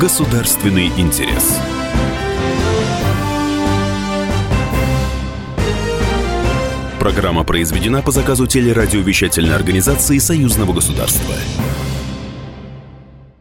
Государственный 0.00 0.86
интерес. 0.96 1.60
Программа 6.98 7.44
произведена 7.44 8.00
по 8.00 8.10
заказу 8.10 8.46
телерадиовещательной 8.46 9.54
организации 9.54 10.16
Союзного 10.16 10.72
государства. 10.72 11.34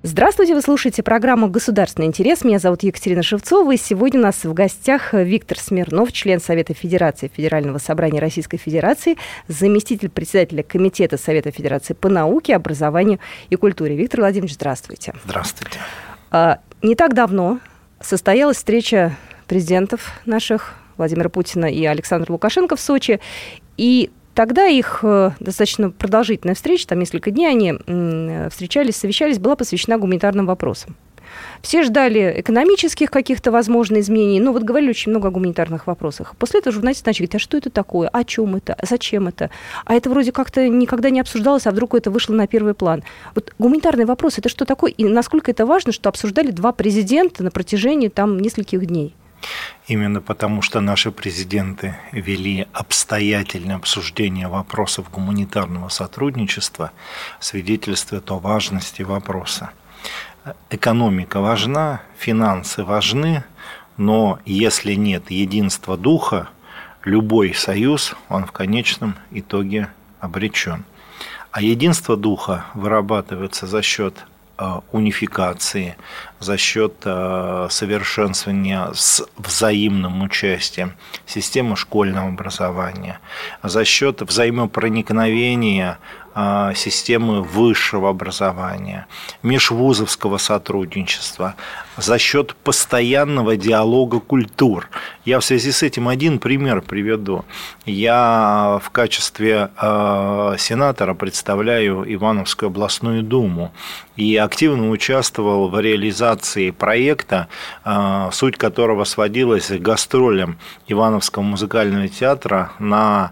Здравствуйте, 0.03 0.53
вы 0.53 0.61
слушаете 0.61 1.01
программу 1.01 1.47
«Государственный 1.47 2.07
интерес». 2.07 2.43
Меня 2.43 2.59
зовут 2.59 2.83
Екатерина 2.83 3.23
Шевцова, 3.23 3.73
и 3.73 3.77
сегодня 3.77 4.19
у 4.19 4.23
нас 4.23 4.43
в 4.43 4.53
гостях 4.53 5.13
Виктор 5.13 5.57
Смирнов, 5.57 6.11
член 6.11 6.41
Совета 6.41 6.73
Федерации 6.73 7.31
Федерального 7.33 7.77
собрания 7.77 8.19
Российской 8.19 8.57
Федерации, 8.57 9.15
заместитель 9.47 10.09
председателя 10.09 10.63
Комитета 10.63 11.17
Совета 11.17 11.51
Федерации 11.51 11.93
по 11.93 12.09
науке, 12.09 12.53
образованию 12.53 13.19
и 13.49 13.55
культуре. 13.55 13.95
Виктор 13.95 14.19
Владимирович, 14.19 14.55
здравствуйте. 14.55 15.13
Здравствуйте. 15.23 15.79
А, 16.31 16.59
не 16.81 16.95
так 16.95 17.13
давно 17.13 17.59
состоялась 17.99 18.57
встреча 18.57 19.15
президентов 19.47 20.13
наших 20.25 20.75
Владимира 20.97 21.29
Путина 21.29 21.65
и 21.65 21.83
Александра 21.85 22.31
Лукашенко 22.31 22.75
в 22.75 22.81
Сочи, 22.81 23.19
и 23.77 24.11
Тогда 24.35 24.67
их 24.67 24.99
э, 25.03 25.31
достаточно 25.41 25.89
продолжительная 25.89 26.55
встреча, 26.55 26.87
там 26.87 26.99
несколько 26.99 27.29
дней 27.29 27.49
они 27.49 27.73
встречались, 28.49 28.95
совещались, 28.95 29.37
была 29.37 29.57
посвящена 29.57 29.97
гуманитарным 29.97 30.45
вопросам. 30.45 30.95
Все 31.61 31.83
ждали 31.83 32.35
экономических 32.37 33.11
каких-то, 33.11 33.51
возможно, 33.51 33.99
изменений, 33.99 34.39
но 34.39 34.53
вот 34.53 34.63
говорили 34.63 34.89
очень 34.89 35.11
много 35.11 35.27
о 35.27 35.31
гуманитарных 35.31 35.87
вопросах. 35.87 36.35
После 36.37 36.59
этого 36.59 36.73
журналисты 36.73 37.03
начали 37.05 37.25
говорить, 37.25 37.35
а 37.35 37.39
что 37.39 37.57
это 37.57 37.69
такое, 37.69 38.07
о 38.07 38.23
чем 38.23 38.55
это, 38.55 38.77
зачем 38.81 39.27
это? 39.27 39.49
А 39.85 39.95
это 39.95 40.09
вроде 40.09 40.31
как-то 40.31 40.67
никогда 40.67 41.09
не 41.09 41.19
обсуждалось, 41.19 41.67
а 41.67 41.71
вдруг 41.71 41.95
это 41.95 42.11
вышло 42.11 42.33
на 42.33 42.47
первый 42.47 42.73
план. 42.73 43.03
Вот 43.35 43.53
гуманитарный 43.59 44.05
вопрос, 44.05 44.37
это 44.37 44.49
что 44.49 44.65
такое, 44.65 44.91
и 44.91 45.03
насколько 45.05 45.51
это 45.51 45.65
важно, 45.65 45.91
что 45.91 46.09
обсуждали 46.09 46.51
два 46.51 46.71
президента 46.71 47.43
на 47.43 47.51
протяжении 47.51 48.07
там 48.07 48.39
нескольких 48.39 48.85
дней? 48.85 49.15
Именно 49.87 50.21
потому, 50.21 50.61
что 50.61 50.81
наши 50.81 51.11
президенты 51.11 51.95
вели 52.11 52.67
обстоятельное 52.73 53.77
обсуждение 53.77 54.47
вопросов 54.47 55.09
гуманитарного 55.11 55.89
сотрудничества, 55.89 56.91
свидетельствует 57.39 58.29
о 58.31 58.39
важности 58.39 59.01
вопроса. 59.01 59.71
Экономика 60.69 61.41
важна, 61.41 62.01
финансы 62.17 62.83
важны, 62.83 63.43
но 63.97 64.39
если 64.45 64.93
нет 64.93 65.29
единства 65.31 65.97
духа, 65.97 66.49
любой 67.03 67.53
союз, 67.53 68.15
он 68.29 68.45
в 68.45 68.51
конечном 68.51 69.15
итоге 69.31 69.89
обречен. 70.19 70.85
А 71.51 71.61
единство 71.61 72.15
духа 72.15 72.65
вырабатывается 72.73 73.67
за 73.67 73.81
счет 73.81 74.25
Э, 74.61 74.81
унификации, 74.91 75.95
за 76.41 76.57
счет 76.57 76.95
э, 77.05 77.67
совершенствования 77.69 78.91
с 78.93 79.25
взаимным 79.37 80.21
участием 80.21 80.95
системы 81.25 81.77
школьного 81.77 82.27
образования, 82.27 83.21
за 83.63 83.85
счет 83.85 84.21
взаимопроникновения 84.21 85.97
системы 86.75 87.41
высшего 87.41 88.09
образования, 88.09 89.07
межвузовского 89.43 90.37
сотрудничества, 90.37 91.55
за 91.97 92.17
счет 92.17 92.55
постоянного 92.55 93.57
диалога 93.57 94.19
культур. 94.19 94.89
Я 95.25 95.39
в 95.39 95.45
связи 95.45 95.71
с 95.71 95.83
этим 95.83 96.07
один 96.07 96.39
пример 96.39 96.81
приведу. 96.81 97.45
Я 97.85 98.79
в 98.83 98.89
качестве 98.89 99.69
э, 99.81 100.55
сенатора 100.57 101.13
представляю 101.13 102.05
Ивановскую 102.13 102.67
областную 102.67 103.23
думу 103.23 103.71
и 104.15 104.35
активно 104.37 104.89
участвовал 104.89 105.69
в 105.69 105.79
реализации 105.79 106.71
проекта, 106.71 107.47
э, 107.85 108.29
суть 108.31 108.57
которого 108.57 109.03
сводилась 109.03 109.67
к 109.67 109.79
гастролям 109.79 110.57
Ивановского 110.87 111.43
музыкального 111.43 112.07
театра 112.07 112.71
на 112.79 113.31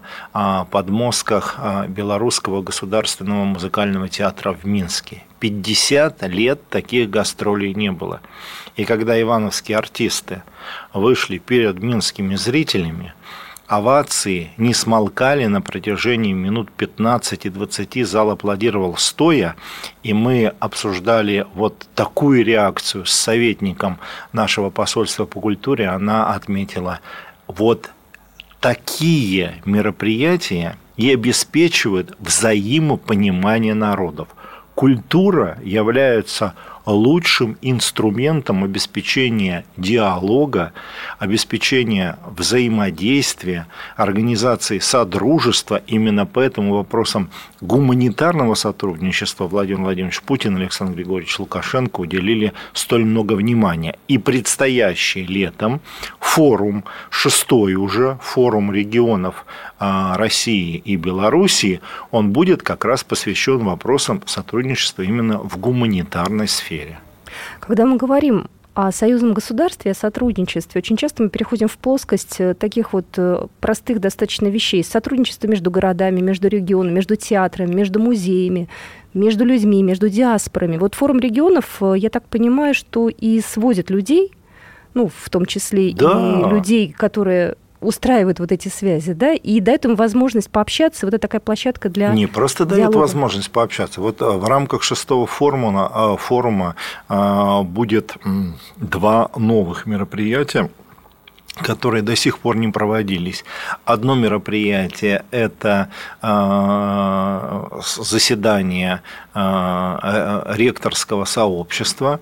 подмостках 0.70 1.58
Белорусского 1.88 2.62
государственного 2.98 3.44
музыкального 3.44 4.08
театра 4.08 4.52
в 4.52 4.64
Минске. 4.64 5.22
50 5.38 6.22
лет 6.28 6.68
таких 6.68 7.08
гастролей 7.08 7.72
не 7.72 7.92
было. 7.92 8.20
И 8.76 8.84
когда 8.84 9.20
ивановские 9.20 9.78
артисты 9.78 10.42
вышли 10.92 11.38
перед 11.38 11.80
минскими 11.80 12.34
зрителями, 12.34 13.14
овации 13.68 14.50
не 14.56 14.74
смолкали 14.74 15.46
на 15.46 15.60
протяжении 15.60 16.32
минут 16.32 16.70
15-20, 16.76 18.04
зал 18.04 18.30
аплодировал 18.30 18.96
стоя, 18.96 19.54
и 20.02 20.12
мы 20.12 20.52
обсуждали 20.58 21.46
вот 21.54 21.86
такую 21.94 22.44
реакцию 22.44 23.06
с 23.06 23.12
советником 23.12 23.98
нашего 24.32 24.70
посольства 24.70 25.24
по 25.24 25.40
культуре, 25.40 25.86
она 25.86 26.34
отметила, 26.34 26.98
вот 27.46 27.90
такие 28.60 29.62
мероприятия 29.64 30.76
и 30.98 31.10
обеспечивают 31.14 32.14
взаимопонимание 32.18 33.72
народов. 33.72 34.28
Культура 34.74 35.56
является 35.64 36.54
лучшим 36.92 37.58
инструментом 37.60 38.64
обеспечения 38.64 39.64
диалога, 39.76 40.72
обеспечения 41.18 42.18
взаимодействия, 42.26 43.66
организации 43.96 44.78
содружества. 44.78 45.82
Именно 45.86 46.24
поэтому 46.24 46.74
вопросам 46.74 47.30
гуманитарного 47.60 48.54
сотрудничества 48.54 49.46
Владимир 49.46 49.82
Владимирович 49.82 50.22
Путин 50.22 50.56
и 50.56 50.62
Александр 50.62 50.94
Григорьевич 50.94 51.38
Лукашенко 51.38 52.00
уделили 52.00 52.54
столь 52.72 53.04
много 53.04 53.34
внимания. 53.34 53.98
И 54.08 54.16
предстоящий 54.16 55.24
летом 55.24 55.82
форум, 56.20 56.84
шестой 57.10 57.74
уже 57.74 58.18
форум 58.22 58.72
регионов 58.72 59.44
а, 59.78 60.16
России 60.16 60.80
и 60.84 60.96
Белоруссии, 60.96 61.80
он 62.10 62.32
будет 62.32 62.62
как 62.62 62.86
раз 62.86 63.04
посвящен 63.04 63.58
вопросам 63.58 64.22
сотрудничества 64.24 65.02
именно 65.02 65.38
в 65.38 65.58
гуманитарной 65.58 66.48
сфере. 66.48 66.77
Когда 67.60 67.84
мы 67.84 67.96
говорим 67.96 68.46
о 68.74 68.92
союзном 68.92 69.34
государстве, 69.34 69.90
о 69.90 69.94
сотрудничестве, 69.94 70.78
очень 70.78 70.96
часто 70.96 71.24
мы 71.24 71.30
переходим 71.30 71.66
в 71.66 71.76
плоскость 71.78 72.36
э, 72.38 72.54
таких 72.54 72.92
вот 72.92 73.06
э, 73.16 73.46
простых 73.60 74.00
достаточно 74.00 74.46
вещей. 74.46 74.84
Сотрудничество 74.84 75.48
между 75.48 75.70
городами, 75.70 76.20
между 76.20 76.46
регионами, 76.46 76.94
между 76.94 77.16
театрами, 77.16 77.74
между 77.74 77.98
музеями, 77.98 78.68
между 79.14 79.44
людьми, 79.44 79.82
между 79.82 80.08
диаспорами. 80.08 80.76
Вот 80.76 80.94
форум 80.94 81.18
регионов, 81.18 81.78
э, 81.80 81.94
я 81.96 82.08
так 82.08 82.22
понимаю, 82.24 82.72
что 82.72 83.08
и 83.08 83.40
сводит 83.40 83.90
людей, 83.90 84.30
ну, 84.94 85.10
в 85.12 85.28
том 85.28 85.44
числе 85.44 85.92
да. 85.92 86.40
и 86.46 86.48
людей, 86.48 86.92
которые 86.92 87.56
устраивают 87.80 88.40
вот 88.40 88.52
эти 88.52 88.68
связи, 88.68 89.12
да, 89.12 89.32
и 89.32 89.60
дает 89.60 89.84
им 89.84 89.94
возможность 89.94 90.50
пообщаться. 90.50 91.06
Вот 91.06 91.14
это 91.14 91.22
такая 91.22 91.40
площадка 91.40 91.88
для 91.88 92.12
Не 92.12 92.26
просто 92.26 92.64
диалога. 92.64 92.76
дает 92.92 92.94
возможность 92.94 93.50
пообщаться. 93.50 94.00
Вот 94.00 94.20
э, 94.20 94.24
в 94.24 94.44
рамках 94.44 94.82
шестого 94.82 95.26
форума, 95.26 95.90
э, 95.94 96.16
форума 96.18 96.74
э, 97.08 97.62
будет 97.62 98.16
два 98.76 99.30
новых 99.36 99.86
мероприятия 99.86 100.70
которые 101.62 102.02
до 102.02 102.16
сих 102.16 102.38
пор 102.38 102.56
не 102.56 102.68
проводились. 102.68 103.44
Одно 103.84 104.14
мероприятие– 104.14 105.24
это 105.30 105.90
заседание 107.80 109.02
ректорского 109.34 111.24
сообщества, 111.24 112.20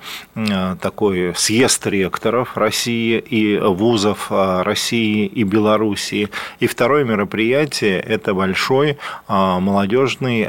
такой 0.81 1.35
съезд 1.35 1.87
ректоров 1.87 2.57
России 2.57 3.19
и 3.19 3.57
вузов 3.59 4.31
России 4.31 5.27
и 5.27 5.45
Белоруссии. 5.45 6.29
И 6.61 6.67
второе 6.67 7.05
мероприятие– 7.05 8.01
это 8.07 8.35
большой 8.35 8.99
молодежный 9.29 10.47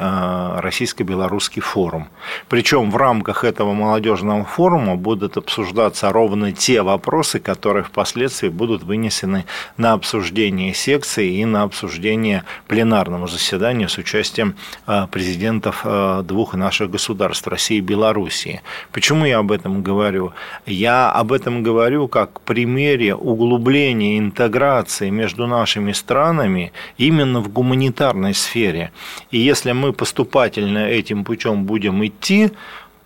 российско-белорусский 0.60 1.62
форум. 1.62 2.10
Причем 2.50 2.92
в 2.92 2.98
рамках 2.98 3.44
этого 3.44 3.74
молодежного 3.74 4.44
форума 4.44 4.96
будут 4.96 5.38
обсуждаться 5.38 6.12
ровно 6.12 6.52
те 6.52 6.82
вопросы, 6.82 7.40
которые 7.40 7.84
впоследствии 7.84 8.50
будут 8.50 8.77
будут 8.78 8.84
вынесены 8.84 9.46
на 9.78 9.94
обсуждение 9.94 10.74
секции 10.74 11.40
и 11.40 11.46
на 11.46 11.64
обсуждение 11.64 12.44
пленарного 12.68 13.28
заседания 13.28 13.88
с 13.88 13.98
участием 13.98 14.56
а, 14.86 15.08
президентов 15.08 15.82
а, 15.84 16.22
двух 16.22 16.54
наших 16.54 16.90
государств, 16.92 17.48
России 17.48 17.78
и 17.78 17.82
Белоруссии. 17.82 18.62
Почему 18.92 19.26
я 19.26 19.40
об 19.40 19.52
этом 19.52 19.84
говорю? 19.84 20.32
Я 20.66 21.12
об 21.12 21.32
этом 21.32 21.64
говорю 21.64 22.08
как 22.08 22.42
примере 22.42 23.16
углубления 23.16 24.20
интеграции 24.20 25.10
между 25.10 25.48
нашими 25.48 25.94
странами 25.94 26.72
именно 27.00 27.42
в 27.42 27.50
гуманитарной 27.50 28.34
сфере. 28.34 28.92
И 29.32 29.38
если 29.38 29.74
мы 29.74 29.94
поступательно 29.94 30.88
этим 30.88 31.24
путем 31.24 31.64
будем 31.64 32.06
идти, 32.06 32.52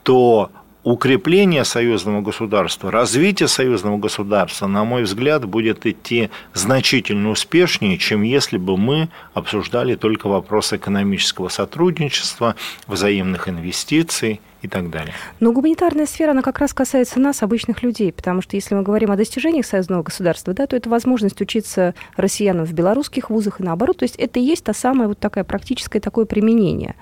то 0.03 0.49
укрепление 0.83 1.63
союзного 1.63 2.21
государства, 2.21 2.91
развитие 2.91 3.47
союзного 3.47 3.97
государства, 3.97 4.67
на 4.67 4.83
мой 4.83 5.03
взгляд, 5.03 5.45
будет 5.45 5.85
идти 5.85 6.29
значительно 6.53 7.29
успешнее, 7.29 7.97
чем 7.97 8.23
если 8.23 8.57
бы 8.57 8.77
мы 8.77 9.09
обсуждали 9.33 9.95
только 9.95 10.27
вопрос 10.27 10.73
экономического 10.73 11.49
сотрудничества, 11.49 12.55
взаимных 12.87 13.47
инвестиций 13.47 14.41
и 14.61 14.67
так 14.67 14.89
далее. 14.89 15.13
Но 15.39 15.51
гуманитарная 15.51 16.05
сфера, 16.05 16.31
она 16.31 16.41
как 16.41 16.59
раз 16.59 16.73
касается 16.73 17.19
нас, 17.19 17.43
обычных 17.43 17.83
людей, 17.83 18.11
потому 18.11 18.41
что 18.41 18.55
если 18.55 18.75
мы 18.75 18.83
говорим 18.83 19.11
о 19.11 19.15
достижениях 19.15 19.65
союзного 19.65 20.03
государства, 20.03 20.53
да, 20.53 20.67
то 20.67 20.75
это 20.75 20.89
возможность 20.89 21.41
учиться 21.41 21.93
россиянам 22.15 22.65
в 22.65 22.73
белорусских 22.73 23.29
вузах 23.29 23.59
и 23.59 23.63
наоборот. 23.63 23.97
То 23.97 24.03
есть 24.03 24.15
это 24.15 24.39
и 24.39 24.43
есть 24.43 24.63
та 24.63 24.73
самая 24.73 25.07
вот 25.07 25.19
такая 25.19 25.43
практическое 25.43 25.99
такое 25.99 26.25
применение. 26.25 26.95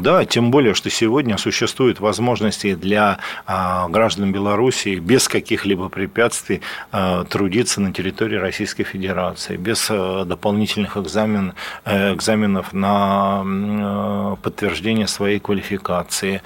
Да, 0.00 0.24
тем 0.24 0.50
более, 0.50 0.72
что 0.72 0.88
сегодня 0.88 1.36
существуют 1.36 2.00
возможности 2.00 2.74
для 2.74 3.18
а, 3.46 3.86
граждан 3.88 4.32
Беларуси 4.32 4.98
без 4.98 5.28
каких-либо 5.28 5.90
препятствий 5.90 6.62
а, 6.90 7.24
трудиться 7.24 7.82
на 7.82 7.92
территории 7.92 8.36
Российской 8.36 8.84
Федерации, 8.84 9.56
без 9.56 9.88
а, 9.90 10.24
дополнительных 10.24 10.96
экзамен, 10.96 11.52
э, 11.84 12.14
экзаменов 12.14 12.72
на 12.72 14.36
подтверждение 14.42 15.06
своей 15.06 15.38
квалификации, 15.38 16.42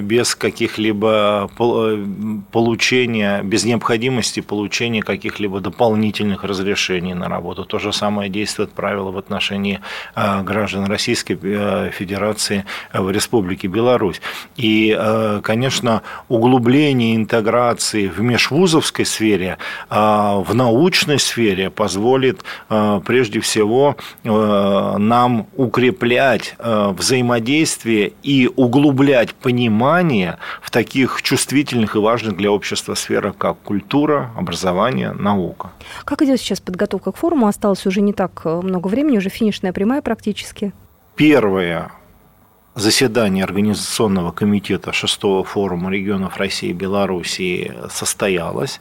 без 0.00 0.34
каких-либо 0.34 1.50
э, 1.58 2.04
получения, 2.50 3.42
без 3.42 3.64
необходимости 3.64 4.40
получения 4.40 5.02
каких-либо 5.02 5.60
дополнительных 5.60 6.42
разрешений 6.44 7.14
на 7.14 7.28
работу. 7.28 7.64
То 7.64 7.78
же 7.78 7.92
самое 7.92 8.28
действует 8.28 8.72
правило 8.72 9.10
в 9.10 9.18
отношении 9.18 9.80
граждан 10.14 10.86
Российской 10.86 11.38
э, 11.42 11.90
Федерации 11.92 12.64
в 12.92 13.10
Республике 13.10 13.68
Беларусь. 13.68 14.20
И, 14.56 14.96
э, 14.98 15.40
конечно, 15.42 16.02
углубление 16.28 17.16
интеграции 17.16 18.08
в 18.08 18.20
межвузовской 18.20 19.04
сфере, 19.04 19.58
э, 19.90 19.94
в 19.94 20.54
научной 20.54 21.18
сфере 21.18 21.70
позволит 21.70 22.44
э, 22.68 23.00
прежде 23.04 23.40
всего 23.40 23.96
нам 24.24 25.46
укреплять 25.56 26.54
взаимодействие 26.58 28.12
и 28.22 28.48
углублять 28.54 29.34
понимание 29.34 30.38
в 30.60 30.70
таких 30.70 31.22
чувствительных 31.22 31.96
и 31.96 31.98
важных 31.98 32.36
для 32.36 32.50
общества 32.50 32.94
сферах, 32.94 33.36
как 33.36 33.58
культура, 33.58 34.30
образование, 34.36 35.12
наука. 35.12 35.70
Как 36.04 36.22
идет 36.22 36.40
сейчас 36.40 36.60
подготовка 36.60 37.12
к 37.12 37.16
форуму? 37.16 37.46
Осталось 37.46 37.86
уже 37.86 38.00
не 38.00 38.12
так 38.12 38.44
много 38.44 38.88
времени, 38.88 39.18
уже 39.18 39.28
финишная 39.28 39.72
прямая 39.72 40.02
практически. 40.02 40.72
Первое 41.16 41.92
заседание 42.74 43.44
Организационного 43.44 44.32
комитета 44.32 44.92
шестого 44.92 45.44
форума 45.44 45.90
регионов 45.90 46.38
России 46.38 46.70
и 46.70 46.72
Белоруссии 46.72 47.72
состоялось. 47.90 48.80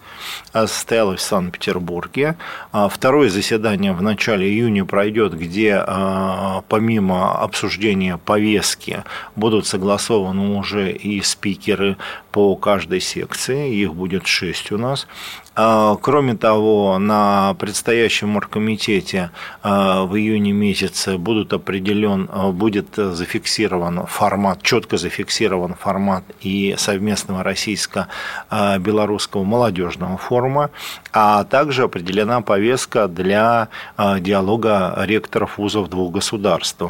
А, 0.54 0.68
состоялось 0.68 1.20
в 1.20 1.24
Санкт-Петербурге. 1.24 2.38
А, 2.72 2.88
второе 2.88 3.30
заседание 3.30 3.92
в 3.94 4.02
начале 4.02 4.48
июня 4.48 4.86
пройдет, 4.86 5.38
где 5.38 5.84
а, 5.86 6.64
помимо 6.70 7.38
обсуждения 7.42 8.18
повестки 8.18 9.04
будут 9.36 9.68
согласованы 9.68 10.58
уже 10.58 10.92
и 10.92 11.22
спикеры 11.22 11.98
по 12.32 12.56
каждой 12.56 13.02
секции. 13.02 13.76
Их 13.76 13.94
будет 13.94 14.28
шесть 14.28 14.72
у 14.72 14.78
нас. 14.78 15.08
А, 15.54 15.98
кроме 16.02 16.36
того, 16.36 16.98
на 16.98 17.56
предстоящем 17.60 18.38
оргкомитете 18.38 19.32
а, 19.62 20.06
в 20.06 20.16
июне 20.16 20.54
месяце 20.54 21.18
будут 21.18 21.52
определен, 21.52 22.30
а, 22.32 22.52
будет 22.52 22.96
зафиксирован 22.96 24.06
формат, 24.06 24.64
четко 24.64 24.96
зафиксирован 24.98 25.76
формат 25.76 26.24
и 26.40 26.76
совместного 26.78 27.44
российско-белорусского 27.44 29.44
молодежного 29.44 30.18
форума, 30.18 30.70
а 31.12 31.44
также 31.44 31.84
определена 31.84 32.40
повестка 32.42 33.08
для 33.08 33.68
диалога 33.98 34.96
ректоров 35.06 35.58
вузов 35.58 35.90
двух 35.90 36.14
государств 36.14 36.84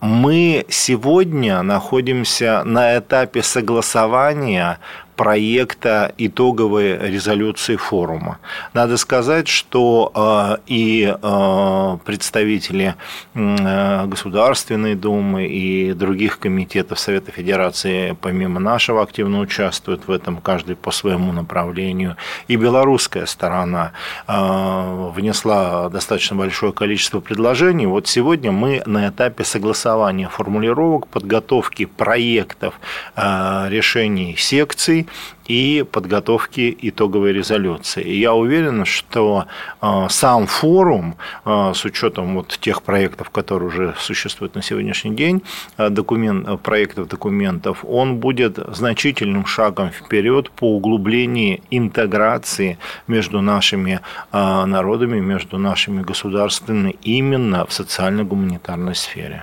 мы 0.00 0.64
сегодня 0.68 1.62
находимся 1.62 2.62
на 2.64 2.98
этапе 2.98 3.42
согласования 3.42 4.78
проекта 5.18 6.14
итоговой 6.16 6.96
резолюции 6.96 7.74
форума. 7.74 8.38
Надо 8.72 8.96
сказать, 8.96 9.48
что 9.48 10.12
э, 10.14 10.62
и 10.68 11.12
э, 11.12 11.98
представители 12.04 12.94
э, 13.34 14.06
Государственной 14.06 14.94
Думы 14.94 15.48
и 15.48 15.92
других 15.92 16.38
комитетов 16.38 17.00
Совета 17.00 17.32
Федерации, 17.32 18.16
помимо 18.20 18.60
нашего, 18.60 19.02
активно 19.02 19.40
участвуют 19.40 20.06
в 20.06 20.12
этом, 20.12 20.36
каждый 20.36 20.76
по 20.76 20.92
своему 20.92 21.32
направлению. 21.32 22.16
И 22.46 22.54
белорусская 22.54 23.26
сторона 23.26 23.92
внесла 24.28 25.88
достаточно 25.88 26.36
большое 26.36 26.72
количество 26.72 27.18
предложений. 27.18 27.86
Вот 27.86 28.06
сегодня 28.06 28.52
мы 28.52 28.82
на 28.86 29.08
этапе 29.08 29.42
согласования 29.42 30.28
формулировок, 30.28 31.08
подготовки 31.08 31.86
проектов 31.86 32.74
решений 33.16 34.36
секций, 34.36 35.07
и 35.48 35.84
подготовки 35.90 36.76
итоговой 36.82 37.32
резолюции. 37.32 38.02
И 38.02 38.20
я 38.20 38.34
уверен, 38.34 38.84
что 38.84 39.46
э, 39.80 40.06
сам 40.10 40.46
форум, 40.46 41.16
э, 41.44 41.72
с 41.74 41.84
учетом 41.84 42.34
вот 42.34 42.58
тех 42.60 42.82
проектов, 42.82 43.30
которые 43.30 43.68
уже 43.68 43.94
существуют 43.98 44.54
на 44.54 44.62
сегодняшний 44.62 45.14
день, 45.16 45.42
э, 45.78 45.88
документ, 45.88 46.60
проектов 46.62 47.08
документов, 47.08 47.84
он 47.84 48.16
будет 48.16 48.58
значительным 48.74 49.46
шагом 49.46 49.90
вперед 49.90 50.50
по 50.50 50.76
углублению 50.76 51.60
интеграции 51.70 52.78
между 53.06 53.40
нашими 53.40 54.00
народами, 54.32 55.20
между 55.20 55.58
нашими 55.58 56.02
государствами 56.02 56.96
именно 57.02 57.64
в 57.64 57.72
социально-гуманитарной 57.72 58.94
сфере. 58.94 59.42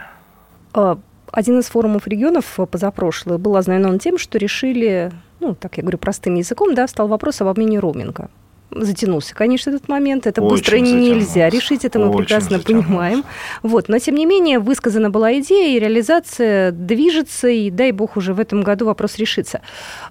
А, 0.73 0.97
один 1.31 1.59
из 1.59 1.65
форумов 1.65 2.07
регионов 2.07 2.59
позапрошлый 2.69 3.37
был 3.37 3.55
ознаменован 3.55 3.99
тем, 3.99 4.17
что 4.17 4.37
решили 4.37 5.11
ну, 5.39 5.55
так 5.55 5.77
я 5.77 5.81
говорю 5.83 5.97
простым 5.97 6.35
языком, 6.35 6.75
да, 6.75 6.87
встал 6.87 7.07
вопрос 7.07 7.41
об 7.41 7.47
обмене 7.47 7.79
роуминга 7.79 8.29
затянулся, 8.75 9.33
конечно, 9.33 9.69
этот 9.69 9.87
момент. 9.87 10.27
Это 10.27 10.41
Очень 10.41 10.57
быстро 10.57 10.77
нельзя 10.77 11.49
решить, 11.49 11.85
это 11.85 11.99
мы 11.99 12.09
Очень 12.09 12.17
прекрасно 12.19 12.57
затянулся. 12.57 12.87
понимаем. 12.87 13.23
Вот. 13.63 13.89
Но, 13.89 13.99
тем 13.99 14.15
не 14.15 14.25
менее, 14.25 14.59
высказана 14.59 15.09
была 15.09 15.39
идея, 15.39 15.75
и 15.75 15.79
реализация 15.79 16.71
движется, 16.71 17.47
и, 17.47 17.69
дай 17.69 17.91
бог, 17.91 18.17
уже 18.17 18.33
в 18.33 18.39
этом 18.39 18.61
году 18.61 18.85
вопрос 18.85 19.17
решится. 19.17 19.61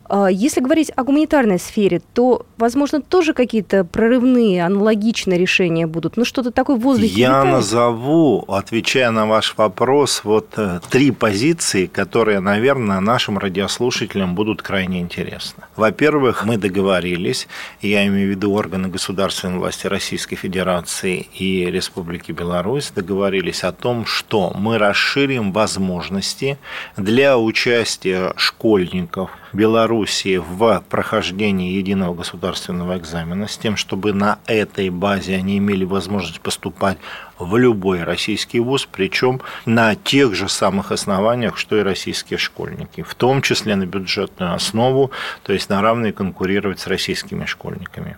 А, 0.06 0.28
если 0.30 0.60
говорить 0.60 0.90
о 0.96 1.04
гуманитарной 1.04 1.58
сфере, 1.58 2.00
то, 2.14 2.46
возможно, 2.56 3.00
тоже 3.02 3.32
какие-то 3.34 3.84
прорывные, 3.84 4.64
аналогичные 4.64 5.38
решения 5.38 5.86
будут. 5.86 6.16
Ну, 6.16 6.24
что-то 6.24 6.50
такое 6.50 6.76
в 6.76 6.80
воздухе 6.80 7.12
Я 7.14 7.28
летает. 7.28 7.52
назову, 7.52 8.44
отвечая 8.48 9.10
на 9.10 9.26
ваш 9.26 9.54
вопрос, 9.56 10.22
вот 10.24 10.48
э, 10.56 10.80
три 10.90 11.10
позиции, 11.10 11.86
которые, 11.86 12.40
наверное, 12.40 13.00
нашим 13.00 13.38
радиослушателям 13.38 14.34
будут 14.34 14.62
крайне 14.62 15.00
интересны. 15.00 15.64
Во-первых, 15.76 16.44
мы 16.44 16.56
договорились, 16.56 17.48
я 17.80 18.06
имею 18.06 18.28
в 18.28 18.30
виду 18.30 18.53
органы 18.54 18.88
государственной 18.88 19.58
власти 19.58 19.86
Российской 19.86 20.36
Федерации 20.36 21.26
и 21.34 21.66
Республики 21.70 22.32
Беларусь 22.32 22.90
договорились 22.90 23.64
о 23.64 23.72
том, 23.72 24.06
что 24.06 24.52
мы 24.54 24.78
расширим 24.78 25.52
возможности 25.52 26.58
для 26.96 27.36
участия 27.38 28.32
школьников 28.36 29.30
Белоруссии 29.54 30.36
в 30.36 30.82
прохождении 30.88 31.72
единого 31.72 32.14
государственного 32.14 32.98
экзамена 32.98 33.46
с 33.46 33.56
тем, 33.56 33.76
чтобы 33.76 34.12
на 34.12 34.38
этой 34.46 34.90
базе 34.90 35.36
они 35.36 35.58
имели 35.58 35.84
возможность 35.84 36.40
поступать 36.40 36.98
в 37.38 37.56
любой 37.56 38.02
российский 38.02 38.60
вуз, 38.60 38.88
причем 38.90 39.40
на 39.64 39.94
тех 39.94 40.34
же 40.34 40.48
самых 40.48 40.92
основаниях, 40.92 41.56
что 41.56 41.76
и 41.76 41.82
российские 41.82 42.38
школьники, 42.38 43.02
в 43.02 43.14
том 43.14 43.42
числе 43.42 43.76
на 43.76 43.86
бюджетную 43.86 44.54
основу, 44.54 45.10
то 45.42 45.52
есть 45.52 45.68
на 45.68 45.80
равные 45.80 46.12
конкурировать 46.12 46.80
с 46.80 46.86
российскими 46.86 47.44
школьниками. 47.44 48.16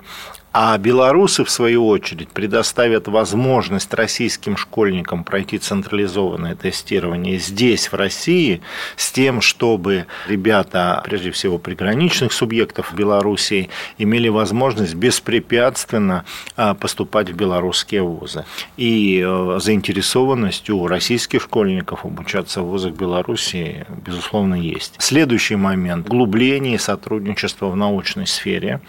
А 0.58 0.78
белорусы, 0.78 1.44
в 1.44 1.50
свою 1.50 1.86
очередь, 1.86 2.30
предоставят 2.30 3.08
возможность 3.08 3.92
российским 3.92 4.56
школьникам 4.56 5.22
пройти 5.22 5.58
централизованное 5.58 6.54
тестирование 6.54 7.36
здесь, 7.36 7.92
в 7.92 7.94
России, 7.94 8.62
с 8.96 9.12
тем, 9.12 9.42
чтобы 9.42 10.06
ребята, 10.26 11.02
прежде 11.04 11.30
всего, 11.30 11.58
приграничных 11.58 12.32
субъектов 12.32 12.94
Белоруссии, 12.94 13.68
имели 13.98 14.30
возможность 14.30 14.94
беспрепятственно 14.94 16.24
а, 16.56 16.72
поступать 16.72 17.28
в 17.28 17.36
белорусские 17.36 18.00
вузы. 18.00 18.46
И 18.78 19.22
э, 19.22 19.58
заинтересованность 19.60 20.70
у 20.70 20.86
российских 20.86 21.42
школьников 21.42 22.06
обучаться 22.06 22.62
в 22.62 22.68
вузах 22.68 22.94
Белоруссии, 22.94 23.84
безусловно, 24.06 24.54
есть. 24.54 24.94
Следующий 25.00 25.56
момент– 25.56 26.06
углубление 26.08 26.78
сотрудничества 26.78 27.68
в 27.68 27.76
научной 27.76 28.26
сфере. 28.26 28.80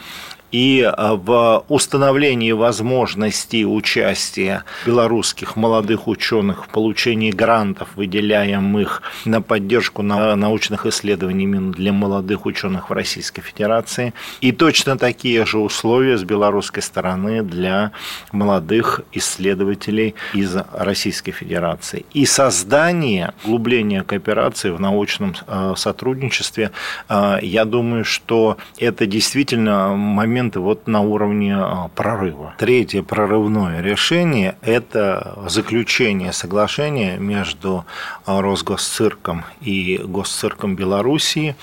И 0.51 0.89
в 0.95 1.65
установлении 1.67 2.51
возможностей 2.51 3.65
участия 3.65 4.63
белорусских 4.85 5.55
молодых 5.55 6.07
ученых 6.07 6.65
в 6.65 6.69
получении 6.69 7.31
грантов, 7.31 7.89
выделяемых 7.95 9.01
на 9.25 9.41
поддержку 9.41 10.01
научных 10.01 10.85
исследований 10.85 11.43
именно 11.43 11.71
для 11.71 11.91
молодых 11.91 12.45
ученых 12.45 12.89
в 12.89 12.93
Российской 12.93 13.41
Федерации. 13.41 14.13
И 14.41 14.51
точно 14.51 14.97
такие 14.97 15.45
же 15.45 15.57
условия 15.57 16.17
с 16.17 16.23
белорусской 16.23 16.81
стороны 16.81 17.43
для 17.43 17.91
молодых 18.31 19.01
исследователей 19.11 20.15
из 20.33 20.55
Российской 20.73 21.31
Федерации. 21.31 22.05
И 22.13 22.25
создание, 22.25 23.33
углубление 23.43 24.03
кооперации 24.03 24.69
в 24.69 24.79
научном 24.79 25.35
э, 25.47 25.73
сотрудничестве, 25.75 26.71
я 27.09 27.65
думаю, 27.65 28.05
что 28.05 28.57
это 28.77 29.05
действительно 29.05 29.95
моменты 30.37 30.59
вот 30.59 30.87
на 30.87 31.01
уровне 31.01 31.57
э, 31.57 31.89
прорыва. 31.95 32.53
Третье 32.59 33.01
прорывное 33.01 33.81
решение– 33.81 34.55
это 34.61 35.35
заключение 35.47 36.31
соглашения 36.31 37.17
между 37.17 37.85
Росгосцирком 38.27 39.43
и 39.61 39.99
Госцирком 40.03 40.75
Белоруссии 40.75 41.55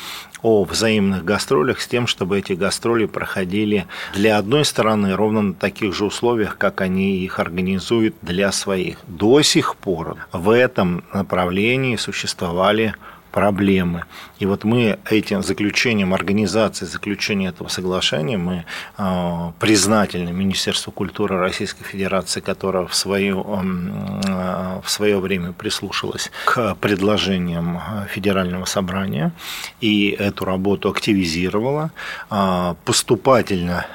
о 0.42 0.64
взаимных 0.64 1.24
гастролях 1.24 1.80
с 1.80 1.86
тем, 1.86 2.06
чтобы 2.06 2.38
эти 2.38 2.52
гастроли 2.52 3.06
проходили 3.06 3.86
для 4.12 4.36
одной 4.36 4.64
стороны 4.64 5.14
ровно 5.14 5.40
на 5.40 5.54
таких 5.54 5.94
же 5.94 6.04
условиях, 6.04 6.58
как 6.58 6.80
они 6.80 7.16
их 7.18 7.38
организуют 7.38 8.14
для 8.22 8.52
своих. 8.52 8.98
До 9.06 9.40
сих 9.42 9.76
пор 9.76 10.16
в 10.32 10.50
этом 10.50 11.04
направлении 11.14 11.96
существовали 11.96 12.94
проблемы. 13.34 14.04
И 14.38 14.46
вот 14.46 14.62
мы 14.62 14.98
этим 15.10 15.42
заключением 15.42 16.14
организации, 16.14 16.86
заключения 16.86 17.48
этого 17.48 17.66
соглашения, 17.68 18.38
мы 18.38 18.64
э, 18.96 19.52
признательны 19.58 20.30
Министерству 20.30 20.92
культуры 20.92 21.40
Российской 21.40 21.82
Федерации, 21.82 22.40
которое 22.40 22.86
в 22.86 22.94
свое, 22.94 23.34
э, 23.34 24.80
в 24.84 24.88
свое 24.88 25.18
время 25.18 25.52
прислушалось 25.52 26.30
к 26.44 26.76
предложениям 26.76 27.80
Федерального 28.08 28.66
собрания 28.66 29.32
и 29.80 30.10
эту 30.10 30.44
работу 30.44 30.88
активизировало, 30.88 31.90
э, 32.30 32.74
поступательно, 32.84 33.86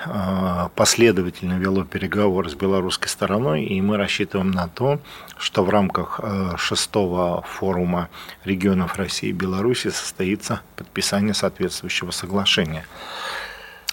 последовательно 0.75 1.53
вело 1.59 1.85
переговоры 1.85 2.49
с 2.49 2.55
белорусской 2.55 3.07
стороной, 3.07 3.63
и 3.63 3.81
мы 3.81 3.95
рассчитываем 3.95 4.51
на 4.51 4.67
то, 4.67 4.99
что 5.39 5.63
в 5.63 5.69
рамках 5.69 6.19
шестого 6.57 7.41
форума 7.41 8.09
регионов 8.43 8.97
России 8.97 9.29
и 9.29 9.33
Беларуси 9.33 9.89
состоится 9.89 10.61
подписание 10.75 11.33
соответствующего 11.33 12.11
соглашения. 12.11 12.85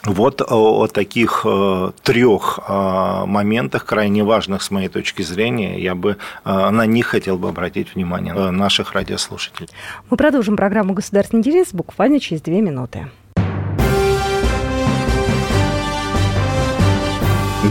Вот 0.07 0.41
о 0.41 0.87
таких 0.87 1.43
э, 1.45 1.91
трех 2.03 2.61
э, 2.69 3.25
моментах, 3.27 3.85
крайне 3.85 4.23
важных 4.23 4.63
с 4.63 4.71
моей 4.71 4.89
точки 4.89 5.23
зрения, 5.23 5.81
я 5.81 5.97
бы 5.97 6.17
э, 6.45 6.71
на 6.71 6.87
них 6.87 7.07
хотел 7.07 7.39
бы 7.39 7.49
обратить 7.49 7.95
внимание 7.95 8.33
наших 8.33 8.93
радиослушателей. 8.93 9.69
Мы 10.09 10.17
продолжим 10.17 10.57
программу 10.57 10.95
«Государственный 10.95 11.41
интерес» 11.41 11.73
буквально 11.73 12.21
через 12.21 12.41
две 12.41 12.61
минуты. 12.61 13.09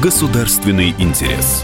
Государственный 0.01 0.93
интерес. 0.97 1.63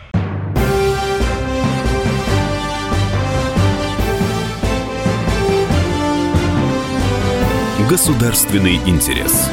Государственный 7.91 8.77
интерес. 8.87 9.51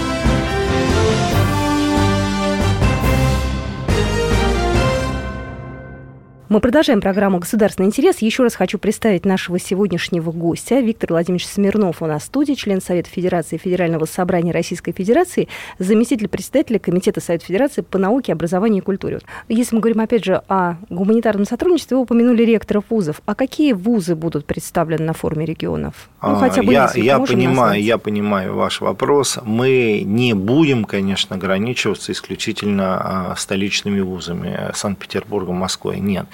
Мы 6.49 6.61
продолжаем 6.61 7.02
программу 7.02 7.40
«Государственный 7.40 7.88
интерес». 7.88 8.21
Еще 8.21 8.43
раз 8.43 8.55
хочу 8.55 8.78
представить 8.78 9.26
нашего 9.26 9.59
сегодняшнего 9.59 10.33
гостя. 10.33 10.81
Виктор 10.81 11.11
Владимирович 11.11 11.47
Смирнов 11.47 12.00
у 12.00 12.07
нас 12.07 12.23
в 12.23 12.25
студии, 12.25 12.55
член 12.55 12.81
Совета 12.81 13.11
Федерации 13.11 13.59
Федерального 13.59 14.07
собрания 14.07 14.50
Российской 14.50 14.93
Федерации, 14.93 15.49
заместитель 15.78 16.26
председателя 16.26 16.78
Комитета 16.78 17.21
Совета 17.21 17.45
Федерации 17.45 17.83
по 17.83 17.99
науке, 17.99 18.33
образованию 18.33 18.81
и 18.81 18.85
культуре. 18.85 19.19
Если 19.50 19.75
мы 19.75 19.83
говорим, 19.83 20.00
опять 20.00 20.25
же, 20.25 20.40
о 20.49 20.76
гуманитарном 20.88 21.45
сотрудничестве, 21.45 21.99
вы 21.99 22.05
упомянули 22.05 22.43
ректоров 22.45 22.85
вузов. 22.88 23.21
А 23.26 23.35
какие 23.35 23.75
вузы 23.75 24.14
будут 24.14 24.47
представлены 24.47 25.05
на 25.05 25.12
форуме 25.12 25.45
регионов? 25.45 26.09
Ну, 26.23 26.37
хотя 26.37 26.62
бы 26.62 26.73
я, 26.73 26.90
я 26.95 27.19
понимаю, 27.19 27.83
я 27.83 27.99
понимаю 27.99 28.55
ваш 28.55 28.81
вопрос. 28.81 29.38
Мы 29.45 30.00
не 30.02 30.33
будем, 30.33 30.87
конечно, 30.87 31.37
ограничиваться 31.37 32.11
исключительно 32.12 33.33
а, 33.33 33.37
столичными 33.37 34.00
вузами 34.00 34.71
Санкт-Петербургом, 34.75 35.57
Москвой. 35.57 36.00
Нет. 36.00 36.25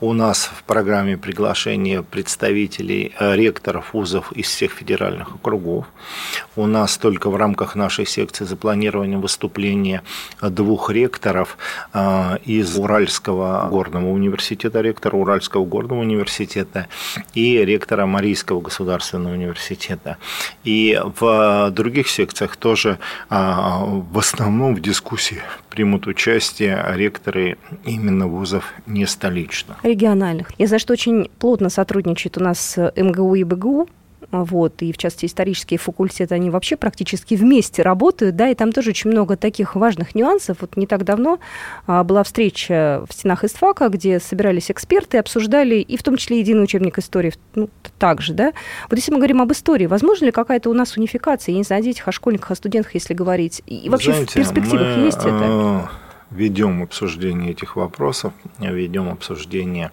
У 0.00 0.12
нас 0.12 0.50
в 0.56 0.64
программе 0.64 1.16
приглашение 1.16 2.02
представителей 2.02 3.12
э, 3.18 3.36
ректоров 3.36 3.94
вузов 3.94 4.32
из 4.32 4.46
всех 4.46 4.72
федеральных 4.72 5.34
округов. 5.36 5.86
У 6.56 6.66
нас 6.66 6.98
только 6.98 7.30
в 7.30 7.36
рамках 7.36 7.76
нашей 7.76 8.06
секции 8.06 8.44
запланировано 8.44 9.18
выступление 9.18 10.02
двух 10.40 10.90
ректоров 10.90 11.56
э, 11.92 12.38
из 12.44 12.76
Уральского 12.76 13.68
горного 13.70 14.08
университета, 14.08 14.80
ректора 14.80 15.16
Уральского 15.16 15.64
горного 15.64 16.00
университета 16.00 16.88
и 17.34 17.64
ректора 17.64 18.06
Марийского 18.06 18.60
государственного 18.60 19.34
университета. 19.34 20.16
И 20.64 21.00
в 21.20 21.70
других 21.70 22.08
секциях 22.08 22.56
тоже 22.56 22.98
э, 23.30 23.34
в 23.34 24.18
основном 24.18 24.74
в 24.74 24.80
дискуссии 24.80 25.42
примут 25.72 26.06
участие 26.06 26.84
ректоры 26.94 27.56
именно 27.82 28.26
вузов 28.26 28.74
не 28.86 29.06
столичных. 29.06 29.82
Региональных. 29.82 30.50
Я 30.58 30.66
знаю, 30.66 30.80
что 30.80 30.92
очень 30.92 31.30
плотно 31.38 31.70
сотрудничает 31.70 32.36
у 32.36 32.42
нас 32.42 32.76
МГУ 32.76 33.34
и 33.36 33.44
БГУ 33.44 33.88
вот, 34.32 34.80
и 34.80 34.92
в 34.92 34.98
частности 34.98 35.26
исторические 35.26 35.78
факультеты, 35.78 36.34
они 36.34 36.48
вообще 36.48 36.76
практически 36.76 37.34
вместе 37.34 37.82
работают, 37.82 38.34
да, 38.34 38.48
и 38.48 38.54
там 38.54 38.72
тоже 38.72 38.90
очень 38.90 39.10
много 39.10 39.36
таких 39.36 39.76
важных 39.76 40.14
нюансов. 40.14 40.58
Вот 40.62 40.76
не 40.76 40.86
так 40.86 41.04
давно 41.04 41.38
а, 41.86 42.02
была 42.02 42.22
встреча 42.24 43.04
в 43.08 43.12
стенах 43.12 43.44
ИСТФАКа, 43.44 43.90
где 43.90 44.18
собирались 44.18 44.70
эксперты, 44.70 45.18
обсуждали, 45.18 45.76
и 45.76 45.96
в 45.98 46.02
том 46.02 46.16
числе 46.16 46.38
единый 46.38 46.64
учебник 46.64 46.98
истории, 46.98 47.34
ну, 47.54 47.68
также, 47.98 48.32
да. 48.32 48.52
Вот 48.88 48.96
если 48.96 49.12
мы 49.12 49.18
говорим 49.18 49.42
об 49.42 49.52
истории, 49.52 49.86
возможно 49.86 50.24
ли 50.24 50.30
какая-то 50.30 50.70
у 50.70 50.74
нас 50.74 50.96
унификация, 50.96 51.52
я 51.52 51.58
не 51.58 51.64
знаю, 51.64 51.80
о 51.80 51.84
детях, 51.84 52.08
о 52.08 52.12
школьниках, 52.12 52.52
о 52.52 52.54
студентах, 52.54 52.94
если 52.94 53.12
говорить, 53.12 53.62
и 53.66 53.90
вообще 53.90 54.12
Знаете, 54.12 54.30
в 54.30 54.34
перспективах 54.34 54.96
мы, 54.96 55.04
есть 55.04 55.18
это? 55.18 55.40
Э, 55.42 55.80
ведем 56.30 56.82
обсуждение 56.82 57.50
этих 57.50 57.76
вопросов, 57.76 58.32
ведем 58.58 59.10
обсуждение 59.10 59.92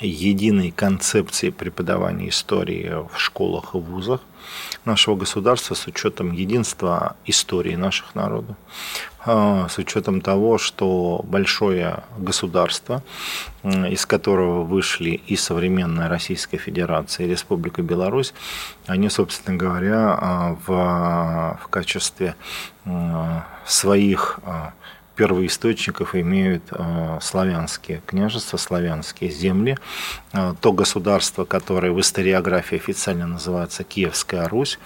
единой 0.00 0.70
концепции 0.70 1.50
преподавания 1.50 2.28
истории 2.28 2.92
в 3.12 3.18
школах 3.18 3.74
и 3.74 3.78
вузах 3.78 4.20
нашего 4.84 5.16
государства 5.16 5.74
с 5.74 5.86
учетом 5.86 6.32
единства 6.32 7.16
истории 7.24 7.76
наших 7.76 8.14
народов, 8.14 8.56
а, 9.24 9.68
с 9.68 9.78
учетом 9.78 10.20
того, 10.20 10.58
что 10.58 11.24
большое 11.24 12.04
государство, 12.18 13.02
из 13.62 14.04
которого 14.04 14.62
вышли 14.62 15.20
и 15.26 15.36
современная 15.36 16.08
Российская 16.08 16.58
Федерация, 16.58 17.26
и 17.26 17.30
Республика 17.30 17.82
Беларусь, 17.82 18.34
они, 18.86 19.08
собственно 19.08 19.56
говоря, 19.56 20.18
а, 20.20 20.58
в, 20.66 21.58
в 21.62 21.68
качестве 21.68 22.34
своих 23.64 24.40
первоисточников 25.14 26.14
имеют 26.14 26.64
э, 26.70 27.18
славянские 27.20 28.02
княжества, 28.06 28.56
славянские 28.56 29.30
земли. 29.30 29.76
Э, 30.32 30.54
то 30.60 30.72
государство, 30.72 31.44
которое 31.44 31.92
в 31.92 32.00
историографии 32.00 32.76
официально 32.76 33.26
называется 33.26 33.84
Киевская 33.84 34.48
Русь. 34.48 34.78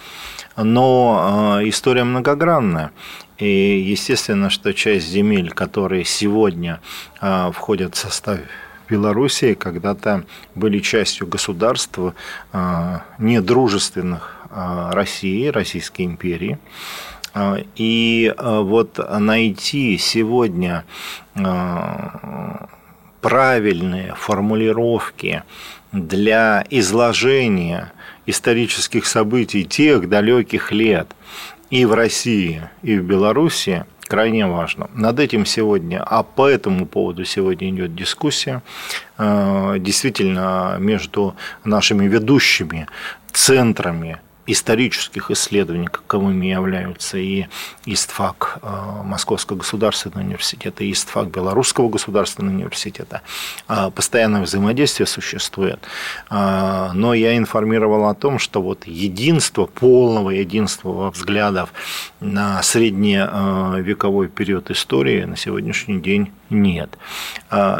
Но 0.55 1.57
э, 1.59 1.69
история 1.69 2.03
многогранная. 2.03 2.91
И 3.37 3.79
естественно, 3.79 4.49
что 4.49 4.73
часть 4.73 5.07
земель, 5.07 5.51
которые 5.51 6.03
сегодня 6.03 6.81
входят 7.21 7.95
в 7.95 7.97
состав 7.97 8.39
Белоруссии, 8.89 9.53
когда-то 9.53 10.25
были 10.55 10.79
частью 10.79 11.25
государства 11.25 12.15
недружественных 13.17 14.35
России, 14.51 15.47
Российской 15.47 16.01
империи. 16.01 16.59
И 17.75 18.33
вот 18.37 18.99
найти 19.19 19.97
сегодня 19.97 20.83
правильные 23.21 24.15
формулировки 24.15 25.43
для 25.91 26.63
изложения 26.69 27.91
исторических 28.25 29.05
событий 29.05 29.65
тех 29.65 30.07
далеких 30.07 30.71
лет 30.71 31.07
и 31.69 31.85
в 31.85 31.93
России, 31.93 32.61
и 32.81 32.97
в 32.97 33.03
Беларуси 33.03 33.85
крайне 34.07 34.47
важно. 34.47 34.89
Над 34.93 35.19
этим 35.19 35.45
сегодня, 35.45 36.03
а 36.03 36.23
по 36.23 36.47
этому 36.47 36.85
поводу 36.85 37.25
сегодня 37.25 37.69
идет 37.69 37.93
дискуссия. 37.95 38.61
Действительно, 39.17 40.77
между 40.79 41.35
нашими 41.63 42.07
ведущими 42.07 42.87
центрами 43.31 44.17
исторических 44.51 45.31
исследований, 45.31 45.87
каковыми 45.87 46.47
являются 46.47 47.17
и 47.17 47.45
ИСТФАК 47.85 48.59
э, 48.61 49.01
Московского 49.03 49.57
государственного 49.57 50.25
университета, 50.25 50.83
и 50.83 50.91
ИСТФАК 50.91 51.27
Белорусского 51.27 51.89
государственного 51.89 52.53
университета. 52.55 53.21
Э, 53.67 53.91
постоянное 53.93 54.41
взаимодействие 54.41 55.07
существует. 55.07 55.79
Э, 56.29 56.89
но 56.93 57.13
я 57.13 57.37
информировал 57.37 58.05
о 58.05 58.15
том, 58.15 58.39
что 58.39 58.61
вот 58.61 58.87
единство, 58.87 59.65
полного 59.65 60.31
единства 60.31 61.11
взглядов 61.11 61.71
на 62.19 62.61
средневековой 62.63 64.27
период 64.27 64.71
истории 64.71 65.23
на 65.25 65.37
сегодняшний 65.37 65.99
день 65.99 66.31
нет. 66.49 66.97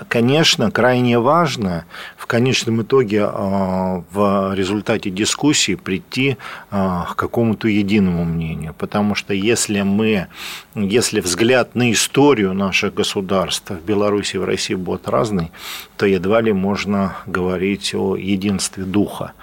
Конечно, 0.07 0.71
крайне 0.71 1.19
важно 1.19 1.85
в 2.17 2.25
конечном 2.27 2.81
итоге 2.81 3.25
в 3.25 4.53
результате 4.55 5.09
дискуссии 5.09 5.75
прийти 5.75 6.37
а, 6.71 7.05
к 7.11 7.15
какому-то 7.15 7.67
единому 7.67 8.25
мнению. 8.25 8.73
Потому 8.77 9.15
что 9.15 9.33
если 9.33 9.81
мы, 9.81 10.27
если 10.75 11.21
взгляд 11.21 11.75
на 11.75 11.91
историю 11.91 12.53
наших 12.53 12.93
государств 12.93 13.71
в 13.71 13.83
Беларуси 13.83 14.35
и 14.35 14.39
в 14.39 14.45
России 14.45 14.75
будет 14.75 15.07
разный, 15.09 15.51
то 15.97 16.05
едва 16.05 16.41
ли 16.41 16.53
можно 16.53 17.15
говорить 17.25 17.93
о 17.95 18.15
единстве 18.15 18.83
духа. 18.83 19.33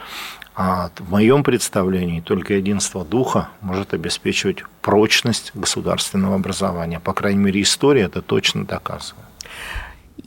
А 0.58 0.90
в 0.98 1.10
моем 1.10 1.44
представлении 1.44 2.20
только 2.20 2.54
единство 2.54 3.04
духа 3.04 3.50
может 3.60 3.92
обеспечивать 3.92 4.62
прочность 4.80 5.52
государственного 5.54 6.36
образования. 6.36 6.98
По 6.98 7.12
крайней 7.12 7.40
мере, 7.40 7.60
история 7.60 8.02
это 8.04 8.22
точно 8.22 8.64
доказывает. 8.64 9.26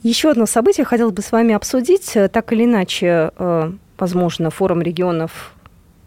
Еще 0.04 0.30
одно 0.30 0.46
событие 0.46 0.84
хотелось 0.84 1.14
бы 1.14 1.22
с 1.22 1.32
вами 1.32 1.52
обсудить. 1.52 2.16
Так 2.32 2.52
или 2.52 2.64
иначе, 2.64 3.32
э, 3.36 3.72
возможно, 3.98 4.50
форум 4.50 4.82
регионов 4.82 5.52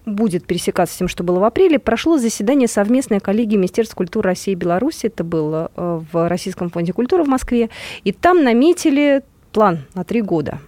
будет 0.06 0.46
пересекаться 0.46 0.96
с 0.96 0.98
тем, 0.98 1.10
что 1.10 1.24
было 1.24 1.40
в 1.40 1.44
апреле, 1.44 1.78
прошло 1.78 2.18
заседание 2.18 2.70
совместной 2.70 3.20
коллегии 3.20 3.58
Министерства 3.58 3.98
культуры 3.98 4.30
России 4.30 4.52
и 4.52 4.56
Беларуси. 4.56 5.08
Это 5.08 5.26
было 5.26 5.70
э, 5.76 6.02
в 6.12 6.30
Российском 6.30 6.70
фонде 6.70 6.94
культуры 6.94 7.26
в 7.26 7.28
Москве. 7.28 7.70
И 8.06 8.14
там 8.14 8.42
наметили 8.42 9.22
план 9.52 9.80
на 9.96 10.06
три 10.06 10.22
года. 10.22 10.60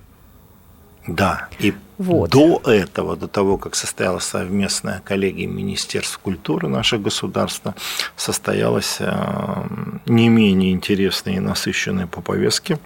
Да, 1.07 1.47
и 1.59 1.73
вот. 1.97 2.31
до 2.31 2.61
этого, 2.65 3.15
до 3.15 3.27
того, 3.27 3.57
как 3.57 3.75
состоялась 3.75 4.25
совместная 4.25 5.01
коллегия 5.05 5.47
Министерств 5.47 6.17
культуры 6.17 6.67
нашего 6.67 7.01
государства, 7.01 7.75
состоялась 8.15 8.97
э, 8.99 9.63
не 10.05 10.29
менее 10.29 10.71
интересная 10.71 11.35
и 11.35 11.39
насыщенная 11.39 12.07
по 12.07 12.21
повестке 12.21 12.79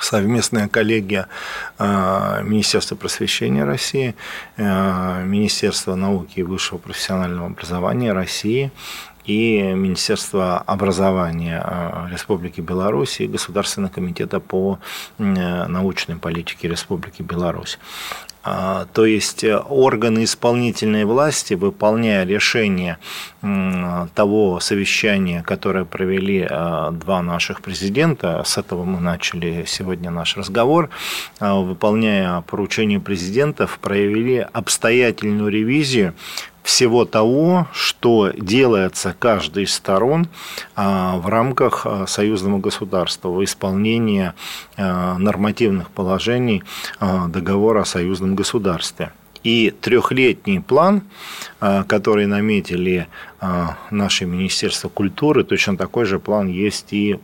совместная 0.00 0.68
коллегия 0.68 1.28
э, 1.78 2.42
Министерства 2.42 2.96
просвещения 2.96 3.64
России, 3.64 4.14
э, 4.56 5.24
Министерства 5.24 5.94
науки 5.94 6.40
и 6.40 6.42
высшего 6.42 6.78
профессионального 6.78 7.46
образования 7.46 8.12
России 8.12 8.72
и 9.24 9.60
Министерства 9.74 10.58
образования 10.58 11.62
э, 11.64 12.08
Республики 12.12 12.60
Беларусь 12.60 13.20
и 13.20 13.26
Государственного 13.26 13.92
комитета 13.92 14.40
по 14.40 14.78
научной 15.18 16.16
политике 16.16 16.68
Республики 16.68 17.22
Беларусь. 17.22 17.78
А, 18.46 18.86
то 18.92 19.06
есть 19.06 19.42
э, 19.42 19.56
органы 19.56 20.24
исполнительной 20.24 21.06
власти, 21.06 21.54
выполняя 21.54 22.26
решение 22.26 22.98
того 24.14 24.60
совещания, 24.60 25.42
которое 25.42 25.84
провели 25.84 26.46
э, 26.48 26.90
два 26.92 27.22
наших 27.22 27.62
президента, 27.62 28.42
с 28.44 28.58
этого 28.58 28.84
мы 28.84 29.00
начали 29.00 29.64
сегодня 29.66 30.10
наш 30.10 30.36
разговор, 30.36 30.90
э, 31.40 31.52
выполняя 31.52 32.42
поручение 32.42 33.00
президентов, 33.00 33.78
проявили 33.80 34.46
обстоятельную 34.52 35.48
ревизию 35.50 36.14
всего 36.64 37.04
того, 37.04 37.68
что 37.72 38.30
делается 38.30 39.14
каждой 39.16 39.64
из 39.64 39.74
сторон 39.74 40.28
а, 40.74 41.18
в 41.18 41.28
рамках 41.28 41.84
а, 41.84 42.06
союзного 42.06 42.58
государства 42.58 43.28
в 43.28 43.44
исполнении 43.44 44.32
а, 44.76 45.18
нормативных 45.18 45.90
положений 45.90 46.64
договора 47.00 47.82
о 47.82 47.84
союзном 47.84 48.34
государстве. 48.34 49.12
И 49.42 49.74
трехлетний 49.78 50.58
план, 50.62 51.02
который 51.60 52.24
наметили 52.24 53.08
наше 53.90 54.24
Министерство 54.24 54.88
культуры, 54.88 55.44
точно 55.44 55.76
такой 55.76 56.06
же 56.06 56.18
план 56.18 56.48
есть 56.48 56.94
и 56.94 57.18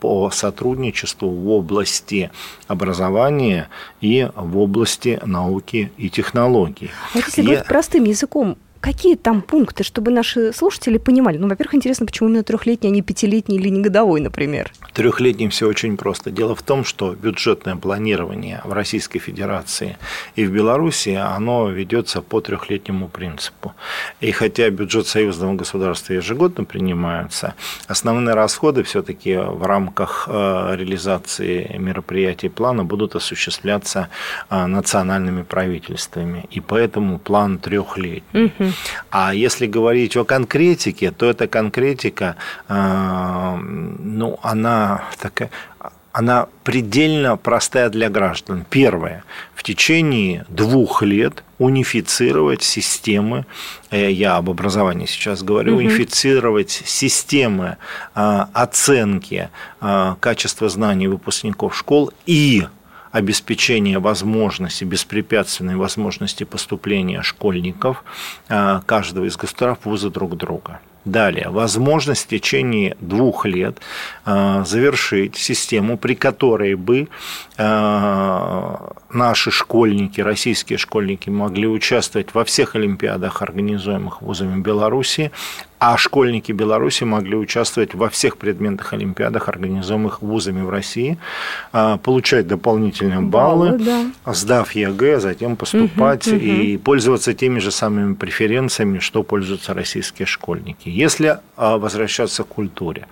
по 0.00 0.30
сотрудничеству 0.30 1.30
в 1.30 1.48
области 1.48 2.30
образования 2.68 3.70
и 4.02 4.28
в 4.34 4.58
области 4.58 5.18
науки 5.24 5.90
и 5.96 6.10
технологий. 6.10 6.90
А 7.14 7.18
если 7.18 7.40
Я... 7.40 7.46
говорить 7.46 7.66
простым 7.66 8.04
языком, 8.04 8.58
Какие 8.86 9.16
там 9.16 9.42
пункты, 9.42 9.82
чтобы 9.82 10.12
наши 10.12 10.52
слушатели 10.52 10.98
понимали? 10.98 11.38
Ну, 11.38 11.48
во-первых, 11.48 11.74
интересно, 11.74 12.06
почему 12.06 12.28
именно 12.28 12.44
трехлетний, 12.44 12.88
а 12.88 12.92
не 12.92 13.02
пятилетний 13.02 13.56
или 13.56 13.68
не 13.68 13.82
годовой, 13.82 14.20
например? 14.20 14.70
Трехлетним 14.92 15.50
все 15.50 15.66
очень 15.66 15.96
просто. 15.96 16.30
Дело 16.30 16.54
в 16.54 16.62
том, 16.62 16.84
что 16.84 17.12
бюджетное 17.12 17.74
планирование 17.74 18.60
в 18.62 18.72
Российской 18.72 19.18
Федерации 19.18 19.96
и 20.36 20.44
в 20.46 20.52
Беларуси, 20.52 21.08
оно 21.08 21.68
ведется 21.68 22.22
по 22.22 22.40
трехлетнему 22.40 23.08
принципу. 23.08 23.74
И 24.20 24.30
хотя 24.30 24.70
бюджет 24.70 25.08
союзного 25.08 25.54
государства 25.54 26.12
ежегодно 26.12 26.62
принимается, 26.62 27.54
основные 27.88 28.36
расходы 28.36 28.84
все-таки 28.84 29.34
в 29.34 29.66
рамках 29.66 30.28
э, 30.28 30.76
реализации 30.76 31.74
мероприятий 31.76 32.50
плана 32.50 32.84
будут 32.84 33.16
осуществляться 33.16 34.10
э, 34.48 34.66
национальными 34.66 35.42
правительствами. 35.42 36.44
И 36.52 36.60
поэтому 36.60 37.18
план 37.18 37.58
трехлетний. 37.58 38.22
Угу. 38.32 38.75
А 39.10 39.34
если 39.34 39.66
говорить 39.66 40.16
о 40.16 40.24
конкретике, 40.24 41.10
то 41.10 41.26
эта 41.26 41.46
конкретика, 41.46 42.36
э, 42.68 43.56
ну, 43.58 44.38
она 44.42 45.04
такая 45.20 45.50
она 46.12 46.46
предельно 46.64 47.36
простая 47.36 47.90
для 47.90 48.08
граждан. 48.08 48.64
Первое. 48.70 49.22
В 49.54 49.62
течение 49.62 50.46
двух 50.48 51.02
лет 51.02 51.44
унифицировать 51.58 52.62
системы, 52.62 53.44
э, 53.90 54.10
я 54.10 54.36
об 54.36 54.48
образовании 54.48 55.04
сейчас 55.04 55.42
говорю, 55.42 55.74
угу. 55.74 55.80
унифицировать 55.80 56.70
системы 56.70 57.76
э, 58.14 58.44
оценки 58.54 59.50
качества 60.20 60.70
знаний 60.70 61.06
выпускников 61.06 61.76
школ 61.76 62.10
и 62.24 62.66
обеспечение 63.16 63.98
возможности, 63.98 64.84
беспрепятственной 64.84 65.76
возможности 65.76 66.44
поступления 66.44 67.22
школьников 67.22 68.04
э, 68.48 68.80
каждого 68.84 69.24
из 69.24 69.36
государств 69.36 69.86
в 69.86 69.88
вузы 69.88 70.10
друг 70.10 70.36
друга. 70.36 70.80
Далее, 71.06 71.48
возможность 71.48 72.24
в 72.24 72.28
течение 72.28 72.96
двух 73.00 73.46
лет 73.46 73.78
э, 74.26 74.64
завершить 74.66 75.36
систему, 75.36 75.96
при 75.96 76.14
которой 76.14 76.74
бы 76.74 77.08
э, 77.56 78.76
наши 79.12 79.50
школьники, 79.50 80.20
российские 80.20 80.78
школьники 80.78 81.30
могли 81.30 81.68
участвовать 81.68 82.34
во 82.34 82.44
всех 82.44 82.74
олимпиадах, 82.74 83.40
организуемых 83.40 84.20
вузами 84.20 84.60
Беларуси, 84.60 85.30
а 85.78 85.96
школьники 85.96 86.52
Беларуси 86.52 87.04
могли 87.04 87.36
участвовать 87.36 87.94
во 87.94 88.08
всех 88.08 88.36
предметных 88.36 88.92
олимпиадах, 88.92 89.48
организуемых 89.48 90.22
вузами 90.22 90.62
в 90.62 90.70
России, 90.70 91.18
э, 91.72 91.98
получать 92.02 92.46
дополнительные 92.46 93.20
баллы, 93.20 93.72
баллы 93.72 94.12
да. 94.24 94.32
сдав 94.32 94.72
ЕГЭ, 94.72 95.20
затем 95.20 95.56
поступать 95.56 96.26
угу, 96.28 96.36
угу. 96.36 96.44
и 96.44 96.76
пользоваться 96.76 97.34
теми 97.34 97.58
же 97.58 97.70
самыми 97.70 98.14
преференциями, 98.14 98.98
что 98.98 99.22
пользуются 99.22 99.74
российские 99.74 100.26
школьники. 100.26 100.88
Если 100.88 101.38
а, 101.56 101.78
возвращаться 101.78 102.42
к 102.44 102.48
культуре, 102.48 103.06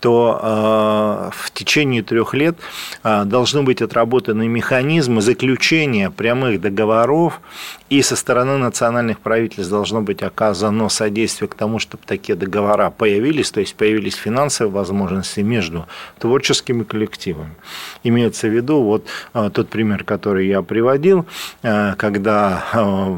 то 0.00 1.30
в 1.34 1.50
течение 1.52 2.02
трех 2.02 2.34
лет 2.34 2.56
должны 3.02 3.62
быть 3.62 3.82
отработаны 3.82 4.48
механизмы 4.48 5.20
заключения 5.20 6.10
прямых 6.10 6.60
договоров, 6.60 7.40
и 7.88 8.02
со 8.02 8.16
стороны 8.16 8.58
национальных 8.58 9.20
правительств 9.20 9.70
должно 9.70 10.02
быть 10.02 10.22
оказано 10.22 10.88
содействие 10.88 11.48
к 11.48 11.54
тому, 11.54 11.78
чтобы 11.78 12.02
такие 12.04 12.34
договора 12.34 12.90
появились, 12.90 13.50
то 13.50 13.60
есть 13.60 13.76
появились 13.76 14.14
финансовые 14.14 14.72
возможности 14.72 15.40
между 15.40 15.86
творческими 16.18 16.82
коллективами. 16.82 17.54
Имеется 18.02 18.48
в 18.48 18.50
виду 18.50 18.82
вот 18.82 19.06
тот 19.52 19.68
пример, 19.68 20.02
который 20.04 20.48
я 20.48 20.62
приводил, 20.62 21.26
когда 21.62 22.64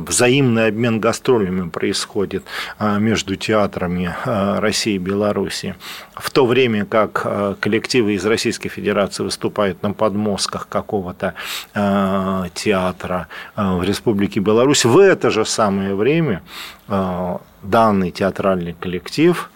взаимный 0.06 0.66
обмен 0.66 1.00
гастролями 1.00 1.68
происходит 1.68 2.44
между 2.78 3.36
театрами 3.36 4.14
России 4.24 4.94
и 4.94 4.98
Беларуси, 4.98 5.76
в 6.18 6.30
то 6.30 6.46
время 6.46 6.84
как 6.84 7.22
э, 7.24 7.54
коллективы 7.60 8.14
из 8.14 8.26
Российской 8.26 8.68
Федерации 8.68 9.22
выступают 9.22 9.82
на 9.82 9.92
подмостках 9.92 10.68
какого-то 10.68 11.34
э, 11.74 12.44
театра 12.54 13.28
э, 13.56 13.62
в 13.74 13.82
Республике 13.84 14.40
Беларусь, 14.40 14.84
в 14.84 14.98
это 14.98 15.30
же 15.30 15.44
самое 15.44 15.94
время 15.94 16.42
данный 17.62 18.10
театральный 18.10 18.72
коллектив 18.72 19.50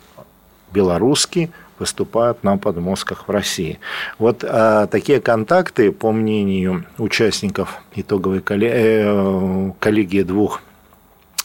белорусский 0.70 1.50
выступают 1.78 2.44
на 2.44 2.58
подмостках 2.58 3.26
в 3.26 3.30
России. 3.30 3.80
Вот 4.18 4.44
а, 4.46 4.86
такие 4.86 5.20
контакты, 5.20 5.90
по 5.92 6.12
мнению 6.12 6.84
участников 6.98 7.80
итоговой 7.94 8.40
коллегии 8.40 10.22
двух 10.22 10.60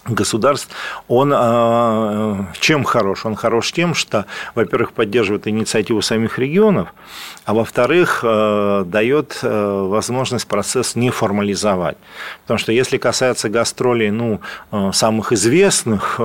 государств, 0.08 0.70
он 1.08 1.34
э, 1.36 2.46
чем 2.60 2.84
хорош? 2.84 3.26
Он 3.26 3.36
хорош 3.36 3.72
тем, 3.72 3.94
что, 3.94 4.26
во-первых, 4.56 4.94
поддерживает 4.94 5.48
инициативу 5.48 6.02
самих 6.02 6.40
регионов, 6.40 6.94
а 7.46 7.54
во-вторых, 7.54 8.22
э, 8.24 8.84
дает 8.88 9.40
э, 9.42 9.88
возможность 9.88 10.48
процесс 10.48 10.96
не 10.96 11.10
формализовать. 11.10 11.98
Потому 12.44 12.58
что 12.58 12.72
если 12.72 12.98
касается 12.98 13.50
гастролей 13.50 14.12
ну, 14.12 14.40
самых 14.94 15.32
известных 15.32 16.20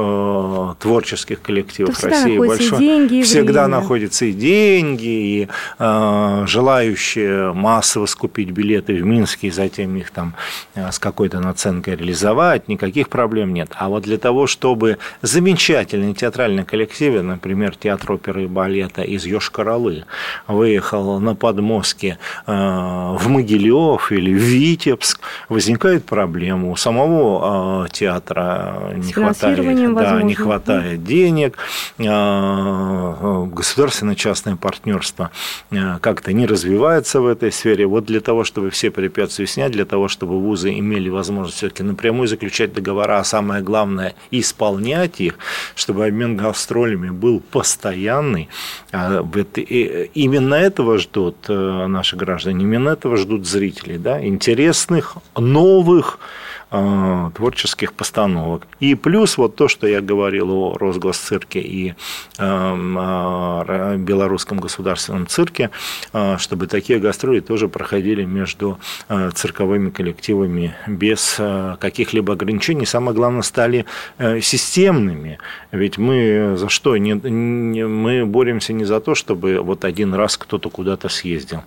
творческих 0.78 1.42
коллективов 1.42 1.98
То 1.98 2.08
России, 2.08 2.38
большой, 2.38 2.78
деньги, 2.78 3.14
и 3.16 3.22
всегда 3.22 3.64
время. 3.64 3.80
находятся 3.80 4.24
и 4.26 4.32
деньги, 4.32 5.02
и 5.02 5.48
желающие 5.78 7.52
массово 7.52 8.06
скупить 8.06 8.50
билеты 8.50 8.94
в 8.94 9.04
Минске 9.04 9.48
и 9.48 9.50
затем 9.50 9.96
их 9.96 10.10
там 10.10 10.34
с 10.74 10.98
какой-то 10.98 11.40
наценкой 11.40 11.96
реализовать, 11.96 12.68
никаких 12.68 13.08
проблем 13.08 13.52
нет. 13.52 13.71
А 13.76 13.88
вот 13.88 14.02
для 14.02 14.18
того, 14.18 14.46
чтобы 14.46 14.98
замечательный 15.22 16.14
театральный 16.14 16.64
коллектив, 16.64 17.22
например, 17.22 17.76
театр 17.76 18.12
оперы 18.12 18.44
и 18.44 18.46
балета 18.46 19.02
из 19.02 19.24
Йошкар-Олы, 19.26 20.04
выехал 20.46 21.20
на 21.20 21.34
подмостке 21.34 22.18
э, 22.46 22.52
в 22.52 23.28
Могилев 23.28 24.12
или 24.12 24.32
в 24.32 24.38
Витебск, 24.38 25.20
возникает 25.48 26.04
проблема. 26.04 26.70
У 26.70 26.76
самого 26.76 27.86
э, 27.86 27.88
театра 27.90 28.92
не 28.96 29.12
хватает, 29.12 29.94
да, 29.94 30.22
не 30.22 30.34
хватает 30.34 31.04
денег, 31.04 31.56
э, 31.98 33.46
государственно-частное 33.46 34.56
партнерство 34.56 35.30
как-то 36.00 36.32
не 36.32 36.46
развивается 36.46 37.20
в 37.20 37.26
этой 37.26 37.52
сфере. 37.52 37.86
Вот 37.86 38.04
для 38.04 38.20
того, 38.20 38.44
чтобы 38.44 38.70
все 38.70 38.90
препятствия 38.90 39.46
снять, 39.46 39.72
для 39.72 39.84
того, 39.84 40.08
чтобы 40.08 40.38
вузы 40.38 40.72
имели 40.78 41.08
возможность 41.08 41.58
все-таки 41.58 41.82
напрямую 41.82 42.28
заключать 42.28 42.72
договора, 42.72 43.18
а 43.18 43.24
самое 43.24 43.61
главное 43.62 44.14
исполнять 44.30 45.20
их, 45.20 45.38
чтобы 45.74 46.06
обмен 46.06 46.36
гастролями 46.36 47.10
был 47.10 47.40
постоянный. 47.40 48.48
А 48.92 49.22
именно 50.14 50.54
этого 50.54 50.98
ждут 50.98 51.36
э, 51.48 51.86
наши 51.86 52.16
граждане, 52.16 52.64
именно 52.64 52.90
этого 52.90 53.16
ждут 53.16 53.46
зрители, 53.46 53.96
да, 53.96 54.24
интересных, 54.24 55.16
новых, 55.36 56.18
творческих 57.34 57.92
постановок. 57.92 58.66
И 58.80 58.94
плюс 58.94 59.36
вот 59.36 59.56
то, 59.56 59.68
что 59.68 59.86
я 59.86 60.00
говорил 60.00 60.50
о 60.50 60.78
Росгосцирке 60.78 61.60
и 61.60 61.94
э, 62.38 63.96
Белорусском 63.98 64.58
государственном 64.58 65.26
цирке, 65.26 65.70
э, 66.14 66.38
чтобы 66.38 66.66
такие 66.66 66.98
гастроли 66.98 67.40
тоже 67.40 67.68
проходили 67.68 68.24
между 68.24 68.78
цирковыми 69.34 69.90
коллективами 69.90 70.74
без 70.86 71.38
каких-либо 71.78 72.32
ограничений. 72.32 72.86
Самое 72.86 73.14
главное, 73.14 73.42
стали 73.42 73.84
системными. 74.18 75.38
Ведь 75.72 75.98
мы 75.98 76.54
за 76.56 76.68
что? 76.68 76.96
Мы 76.96 78.24
боремся 78.26 78.72
не 78.72 78.84
за 78.84 79.00
то, 79.00 79.14
чтобы 79.14 79.60
вот 79.60 79.84
один 79.84 80.14
раз 80.14 80.36
кто-то 80.36 80.70
куда-то 80.70 81.08
съездил, 81.08 81.62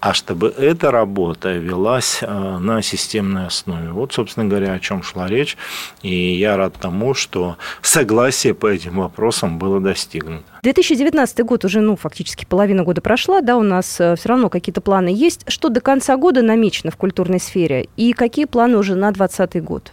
а 0.00 0.14
чтобы 0.14 0.48
эта 0.48 0.90
работа 0.90 1.52
велась 1.52 2.22
на 2.22 2.80
системной 2.82 3.46
основе. 3.46 3.90
Вот, 3.90 4.12
собственно 4.12 4.45
говоря, 4.48 4.72
о 4.72 4.80
чем 4.80 5.02
шла 5.02 5.26
речь. 5.26 5.56
И 6.02 6.34
я 6.34 6.56
рад 6.56 6.74
тому, 6.80 7.14
что 7.14 7.56
согласие 7.82 8.54
по 8.54 8.66
этим 8.66 8.98
вопросам 8.98 9.58
было 9.58 9.80
достигнуто. 9.80 10.44
2019 10.62 11.40
год 11.44 11.64
уже, 11.64 11.80
ну, 11.80 11.96
фактически 11.96 12.44
половина 12.44 12.82
года 12.84 13.00
прошла, 13.00 13.40
да, 13.40 13.56
у 13.56 13.62
нас 13.62 14.00
э, 14.00 14.16
все 14.16 14.28
равно 14.28 14.48
какие-то 14.48 14.80
планы 14.80 15.08
есть. 15.08 15.44
Что 15.48 15.68
до 15.68 15.80
конца 15.80 16.16
года 16.16 16.42
намечено 16.42 16.90
в 16.90 16.96
культурной 16.96 17.40
сфере? 17.40 17.88
И 17.96 18.12
какие 18.12 18.46
планы 18.46 18.76
уже 18.78 18.94
на 18.94 19.12
2020 19.12 19.62
год? 19.64 19.92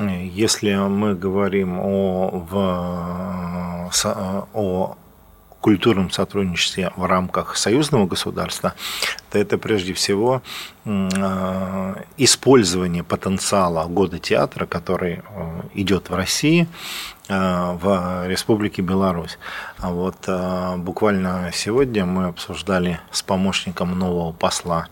Если 0.00 0.74
мы 0.74 1.14
говорим 1.14 1.78
о, 1.78 2.46
в, 2.50 3.92
о 4.54 4.96
культурном 5.60 6.10
сотрудничестве 6.10 6.90
в 6.96 7.04
рамках 7.04 7.56
союзного 7.56 8.06
государства, 8.06 8.74
то 9.32 9.38
это 9.38 9.56
прежде 9.56 9.94
всего 9.94 10.42
э, 10.84 11.94
использование 12.18 13.02
потенциала 13.02 13.86
года 13.86 14.18
театра, 14.18 14.66
который 14.66 15.14
э, 15.14 15.20
идет 15.72 16.10
в 16.10 16.14
России, 16.14 16.68
э, 17.28 17.32
в 17.32 18.28
Республике 18.28 18.82
Беларусь. 18.82 19.38
А 19.78 19.90
вот 19.90 20.28
буквально 20.76 21.50
сегодня 21.54 22.04
мы 22.04 22.26
обсуждали 22.26 23.00
с 23.10 23.22
помощником 23.22 23.98
нового 23.98 24.32
посла 24.32 24.88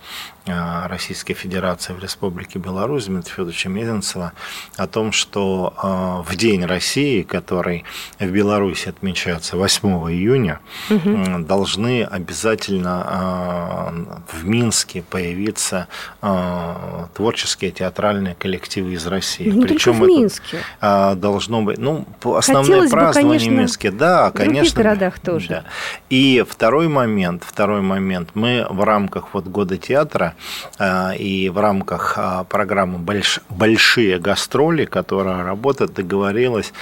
Российской 0.47 1.35
Федерации 1.35 1.93
в 1.93 2.03
Республике 2.03 2.59
Беларусь 2.59 3.05
Дмитрия 3.05 3.35
Федоровича 3.35 3.69
Мезенцева 3.69 4.33
о 4.77 4.87
том, 4.89 5.13
что 5.13 6.25
в 6.27 6.35
День 6.35 6.65
России, 6.65 7.23
который 7.23 7.85
в 8.19 8.29
Беларуси 8.29 8.89
отмечается 8.89 9.57
8 9.57 9.89
июня, 10.11 10.59
угу. 10.89 11.45
должны 11.45 12.03
обязательно 12.03 14.25
в 14.33 14.47
Минске 14.47 15.03
появиться 15.03 15.89
э, 16.23 17.07
творческие 17.15 17.71
театральные 17.71 18.35
коллективы 18.35 18.93
из 18.93 19.07
России. 19.07 19.49
Не 19.49 19.63
Причем 19.63 19.99
только 19.99 20.13
в 20.13 20.17
Минске. 20.17 20.59
Это, 20.79 21.13
э, 21.13 21.15
должно 21.17 21.63
быть, 21.63 21.79
ну, 21.79 22.07
основные 22.23 22.83
Хотелось 22.83 22.91
празднования 22.91 23.25
бы, 23.25 23.31
конечно, 23.31 23.51
в 23.51 23.59
Минске, 23.59 23.91
да, 23.91 24.31
конечно. 24.31 24.71
В 24.71 24.85
городах 24.85 25.19
тоже. 25.19 25.49
Да. 25.49 25.65
И 26.09 26.45
второй 26.49 26.89
момент, 26.89 27.43
второй 27.47 27.81
момент, 27.81 28.31
мы 28.35 28.67
в 28.69 28.83
рамках 28.85 29.35
вот 29.35 29.47
года 29.47 29.77
театра 29.77 30.35
э, 30.79 31.17
и 31.17 31.49
в 31.49 31.59
рамках 31.59 32.15
э, 32.17 32.45
программы 32.49 32.99
больш, 32.99 33.41
большие 33.49 34.19
гастроли, 34.19 34.85
которая 34.85 35.45
работает, 35.45 35.95
договорилась, 35.95 36.73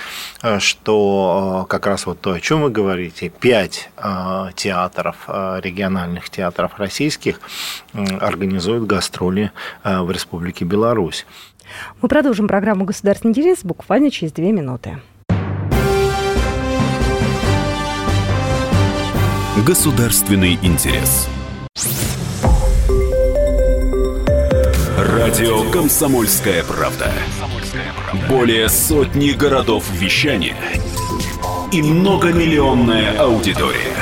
э, 0.43 0.59
что 0.59 1.65
э, 1.65 1.71
как 1.71 1.87
раз 1.87 2.07
вот 2.07 2.21
то, 2.21 2.33
о 2.33 2.41
чем 2.41 2.63
вы 2.63 2.71
говорите, 2.71 3.29
пять 3.29 3.91
э, 3.97 4.51
театров, 4.55 5.17
э, 5.29 5.61
региональных 5.63 6.31
театров 6.31 6.73
российских 6.79 7.38
организует 7.93 8.87
гастроли 8.87 9.53
э, 9.85 10.01
в 10.01 10.11
Республике 10.11 10.65
Беларусь. 10.65 11.27
Мы 12.01 12.09
продолжим 12.09 12.49
программу 12.49 12.85
«Государственный 12.85 13.33
интерес» 13.33 13.61
буквально 13.63 14.11
через 14.11 14.33
две 14.33 14.53
минуты. 14.53 14.99
Государственный 19.67 20.55
интерес. 20.63 21.29
Радио 24.97 25.71
«Комсомольская 25.71 26.63
правда». 26.63 27.11
Более 28.29 28.69
сотни 28.69 29.31
городов 29.33 29.85
вещания 29.91 30.57
и 31.73 31.83
многомиллионная 31.83 33.19
аудитория. 33.19 33.95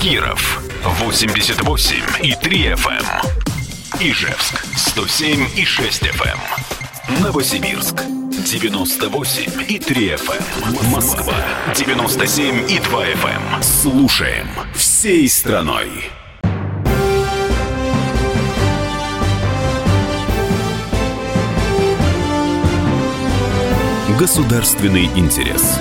Киров 0.00 0.51
88 0.84 1.96
и 2.22 2.34
3 2.34 2.74
FM. 2.74 2.90
Эм. 2.90 4.00
Ижевск 4.00 4.64
107 4.76 5.46
и 5.56 5.64
6 5.64 6.02
FM. 6.02 6.38
Эм. 7.08 7.22
Новосибирск 7.22 8.02
98 8.04 9.62
и 9.68 9.78
3 9.78 10.08
FM. 10.14 10.42
Эм. 10.64 10.90
Москва 10.90 11.34
97 11.76 12.68
и 12.68 12.80
2 12.80 13.04
FM. 13.06 13.62
Слушаем 13.62 14.48
всей 14.74 15.28
страной. 15.28 16.10
Государственный 24.18 25.06
интерес. 25.16 25.78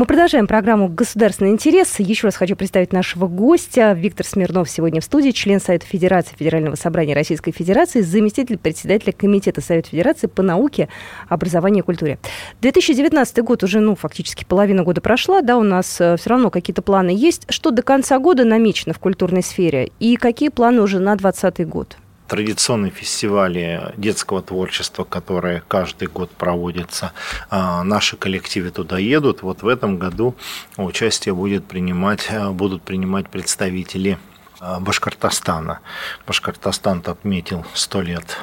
Мы 0.00 0.06
продолжаем 0.06 0.46
программу 0.46 0.88
«Государственный 0.88 1.50
интерес». 1.50 2.00
Еще 2.00 2.26
раз 2.26 2.36
хочу 2.36 2.56
представить 2.56 2.90
нашего 2.90 3.28
гостя. 3.28 3.92
Виктор 3.92 4.24
Смирнов 4.24 4.70
сегодня 4.70 5.02
в 5.02 5.04
студии, 5.04 5.30
член 5.30 5.60
Совета 5.60 5.84
Федерации 5.84 6.34
Федерального 6.38 6.74
собрания 6.74 7.12
Российской 7.14 7.52
Федерации, 7.52 8.00
заместитель 8.00 8.56
председателя 8.56 9.12
Комитета 9.12 9.60
Совета 9.60 9.90
Федерации 9.90 10.26
по 10.26 10.42
науке, 10.42 10.88
образованию 11.28 11.82
и 11.82 11.84
культуре. 11.84 12.18
2019 12.62 13.44
год 13.44 13.62
уже, 13.62 13.80
ну, 13.80 13.94
фактически 13.94 14.46
половина 14.46 14.84
года 14.84 15.02
прошла, 15.02 15.42
да, 15.42 15.58
у 15.58 15.62
нас 15.62 16.00
э, 16.00 16.16
все 16.16 16.30
равно 16.30 16.48
какие-то 16.48 16.80
планы 16.80 17.10
есть. 17.10 17.44
Что 17.50 17.70
до 17.70 17.82
конца 17.82 18.18
года 18.18 18.44
намечено 18.44 18.94
в 18.94 18.98
культурной 19.00 19.42
сфере? 19.42 19.90
И 20.00 20.16
какие 20.16 20.48
планы 20.48 20.80
уже 20.80 20.98
на 20.98 21.14
2020 21.14 21.68
год? 21.68 21.98
Традиционные 22.30 22.92
фестивали 22.92 23.92
детского 23.96 24.40
творчества, 24.40 25.02
которые 25.02 25.64
каждый 25.66 26.06
год 26.06 26.30
проводятся. 26.30 27.12
А, 27.50 27.82
наши 27.82 28.16
коллективы 28.16 28.70
туда 28.70 28.98
едут. 28.98 29.42
Вот 29.42 29.62
в 29.62 29.68
этом 29.68 29.98
году 29.98 30.36
участие 30.76 31.34
будет 31.34 31.64
принимать, 31.64 32.28
а, 32.30 32.52
будут 32.52 32.82
принимать 32.82 33.28
представители 33.28 34.16
Башкортостана. 34.60 35.80
Башкортостан 36.26 37.02
отметил 37.06 37.64
100 37.74 38.00
лет 38.02 38.36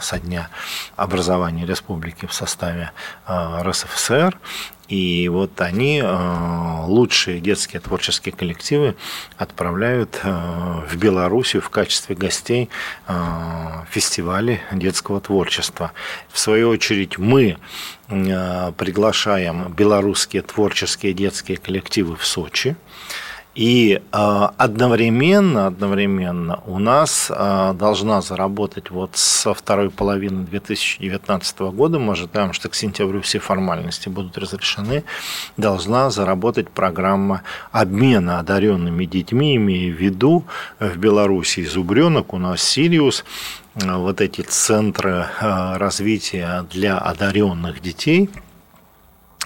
со 0.00 0.18
дня 0.18 0.50
образования 0.96 1.64
республики 1.64 2.26
в 2.26 2.32
составе 2.32 2.90
РСФСР. 3.28 4.38
И 4.88 5.28
вот 5.28 5.60
они, 5.60 6.00
э, 6.04 6.84
лучшие 6.86 7.40
детские 7.40 7.80
творческие 7.80 8.34
коллективы, 8.34 8.96
отправляют 9.38 10.20
э, 10.22 10.82
в 10.88 10.96
Белоруссию 10.96 11.62
в 11.62 11.70
качестве 11.70 12.14
гостей 12.14 12.68
э, 13.06 13.14
фестивали 13.90 14.60
детского 14.72 15.20
творчества. 15.20 15.92
В 16.30 16.38
свою 16.38 16.68
очередь 16.68 17.18
мы 17.18 17.56
приглашаем 18.06 19.72
белорусские 19.72 20.42
творческие 20.42 21.14
детские 21.14 21.56
коллективы 21.56 22.16
в 22.16 22.26
Сочи. 22.26 22.76
И 23.54 24.00
э, 24.00 24.48
одновременно, 24.56 25.68
одновременно 25.68 26.60
у 26.66 26.80
нас 26.80 27.30
э, 27.30 27.74
должна 27.78 28.20
заработать 28.20 28.90
вот 28.90 29.10
со 29.14 29.54
второй 29.54 29.90
половины 29.90 30.44
2019 30.44 31.60
года, 31.60 32.00
мы 32.00 32.14
ожидаем, 32.14 32.52
что 32.52 32.68
к 32.68 32.74
сентябрю 32.74 33.20
все 33.22 33.38
формальности 33.38 34.08
будут 34.08 34.36
разрешены, 34.38 35.04
должна 35.56 36.10
заработать 36.10 36.68
программа 36.68 37.42
обмена 37.70 38.40
одаренными 38.40 39.04
детьми, 39.04 39.54
имея 39.56 39.92
в 39.92 40.00
виду 40.00 40.44
в 40.80 40.96
Беларуси 40.96 41.64
зубренок, 41.64 42.34
у 42.34 42.38
нас 42.38 42.60
Сириус, 42.60 43.24
вот 43.76 44.20
эти 44.20 44.40
центры 44.40 45.26
развития 45.40 46.64
для 46.70 46.98
одаренных 46.98 47.80
детей– 47.80 48.30
Э, 48.40 48.53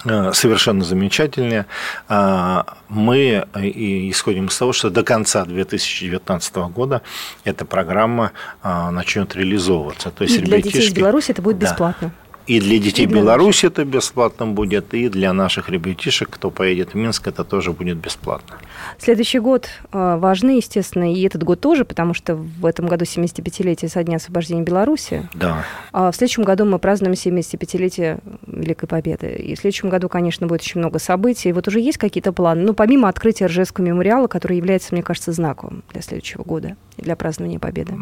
совершенно 0.05 0.85
замечательные. 0.85 1.67
А, 2.09 2.77
мы 2.89 3.47
исходим 3.55 4.47
из 4.47 4.57
того, 4.57 4.73
что 4.73 4.91
до 4.91 5.03
конца 5.03 5.45
2019 5.45 6.57
года 6.71 7.03
эта 7.45 7.65
программа 7.65 8.33
начнет 8.63 9.35
реализовываться. 9.35 10.11
То 10.11 10.25
есть 10.25 10.37
и 10.37 10.41
для 10.41 10.61
детей 10.61 10.87
из 10.87 10.93
Беларуси 10.93 11.33
это 11.33 11.43
будет 11.43 11.57
бесплатно. 11.57 12.13
И 12.49 12.61
для 12.61 12.79
детей 12.79 13.05
и 13.05 13.07
для 13.07 13.21
Беларуси 13.21 13.67
наших. 13.67 13.79
это 13.79 13.85
бесплатно 13.85 14.47
будет, 14.47 14.95
и 14.95 15.11
для 15.11 15.35
наших 15.35 15.69
ребятишек, 15.69 16.31
кто 16.31 16.51
поедет 16.51 16.95
в 16.95 16.95
Минск, 16.95 17.29
это 17.29 17.45
тоже 17.45 17.73
будет 17.73 17.99
бесплатно. 17.99 18.57
Следующий 18.99 19.39
год 19.39 19.69
э, 19.93 20.17
важный, 20.19 20.57
естественно, 20.57 21.13
и 21.13 21.23
этот 21.27 21.43
год 21.43 21.61
тоже, 21.61 21.85
потому 21.85 22.15
что 22.15 22.37
в 22.37 22.65
этом 22.65 22.87
году 22.87 23.05
75-летие 23.05 23.89
со 23.91 24.03
дня 24.03 24.17
освобождения 24.17 24.63
Беларуси. 24.63 25.29
Да. 25.35 25.65
А 25.93 26.11
в 26.11 26.17
следующем 26.17 26.45
году 26.45 26.65
мы 26.65 26.79
празднуем 26.79 27.13
75-летие 27.13 28.21
Великой 28.47 28.87
Победы. 28.87 29.29
И 29.29 29.55
в 29.55 29.59
следующем 29.59 29.91
году, 29.91 30.09
конечно, 30.09 30.47
будет 30.47 30.63
очень 30.63 30.81
много 30.81 30.99
событий. 30.99 31.51
И 31.51 31.53
вот 31.53 31.69
уже 31.69 31.81
есть 31.81 31.99
какие-то 31.99 32.33
планы, 32.33 32.63
ну, 32.63 32.73
помимо 32.73 33.11
открытия 33.11 33.47
Ржевского 33.47 33.85
мемориала, 33.85 34.27
который 34.27 34.57
является, 34.57 34.95
мне 34.95 35.03
кажется, 35.03 35.33
знаком 35.33 35.83
для 35.93 36.01
следующего 36.01 36.45
года 36.45 36.77
для 36.99 37.17
празднования 37.17 37.59
Победы. 37.59 37.95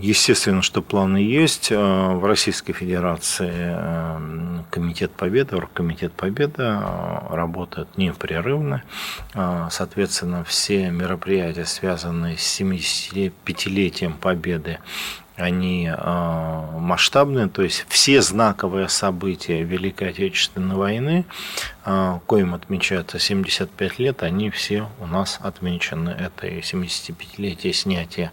Естественно, 0.00 0.62
что 0.62 0.80
планы 0.80 1.18
есть. 1.18 1.72
Э, 1.72 2.12
в 2.14 2.24
Российской 2.24 2.72
Федерации 2.72 3.52
э, 3.52 4.62
Комитет 4.70 5.10
Победы, 5.10 5.56
Оргкомитет 5.56 6.12
Победы 6.12 6.62
э, 6.62 7.18
работает 7.30 7.88
непрерывно. 7.96 8.82
Соответственно, 9.70 10.44
все 10.44 10.90
мероприятия, 10.90 11.64
связанные 11.64 12.36
с 12.36 12.60
75-летием 12.60 14.14
Победы, 14.18 14.78
они 15.36 15.88
масштабные, 15.98 17.48
то 17.48 17.62
есть 17.62 17.86
все 17.88 18.22
знаковые 18.22 18.88
события 18.88 19.62
Великой 19.62 20.10
Отечественной 20.10 20.74
войны 20.74 21.24
коим 22.26 22.54
отмечается 22.54 23.18
75 23.18 23.98
лет, 23.98 24.22
они 24.22 24.50
все 24.50 24.88
у 25.00 25.06
нас 25.06 25.38
отмечены. 25.42 26.10
Это 26.10 26.46
и 26.46 26.60
75-летие 26.60 27.72
снятия 27.72 28.32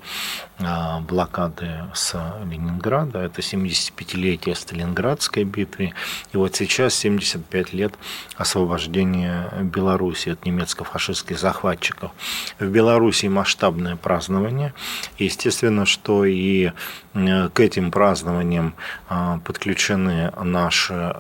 а, 0.60 1.00
блокады 1.00 1.86
с 1.94 2.13
Ленинграда, 2.44 3.20
это 3.20 3.41
75-летие 3.41 4.56
Сталинградской 4.56 5.46
битвы, 5.46 5.94
и 6.34 6.38
вот 6.38 6.56
сейчас 6.56 6.96
75 6.96 7.74
лет 7.74 7.94
освобождения 8.36 9.50
Беларуси 9.62 10.30
от 10.30 10.46
немецко-фашистских 10.46 11.39
захватчиков. 11.39 12.12
В 12.60 12.68
Беларуси 12.68 13.28
масштабное 13.28 13.96
празднование. 13.96 14.74
Естественно, 15.18 15.86
что 15.86 16.26
и 16.26 16.72
к 17.13 17.60
этим 17.60 17.91
празднованиям 17.91 18.76
а, 19.08 19.39
подключены 19.46 20.32
наши, 20.41 21.15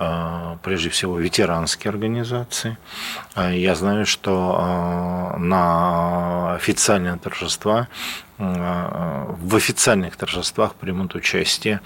прежде 0.63 0.89
всего, 0.89 1.17
ветеранские 1.17 1.91
организации, 1.91 2.24
организации. 2.25 2.77
А 3.33 3.51
я 3.51 3.75
знаю, 3.75 4.05
что 4.05 4.55
а, 4.57 5.37
на 5.37 6.55
официальные 6.55 7.17
торжества 7.17 7.87
а, 8.37 9.35
в 9.39 9.55
официальных 9.55 10.15
торжествах 10.17 10.75
примут 10.75 11.15
участие 11.15 11.79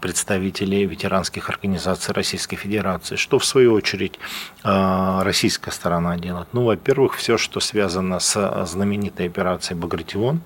представители 0.00 0.84
ветеранских 0.84 1.48
организаций 1.48 2.12
Российской 2.14 2.56
Федерации. 2.56 3.16
Что, 3.16 3.38
в 3.38 3.44
свою 3.44 3.72
очередь, 3.72 4.18
российская 4.62 5.70
сторона 5.70 6.16
делает? 6.16 6.48
Ну, 6.52 6.64
во-первых, 6.64 7.14
все, 7.16 7.38
что 7.38 7.60
связано 7.60 8.18
с 8.18 8.66
знаменитой 8.66 9.26
операцией 9.26 9.78
«Багратион», 9.78 10.40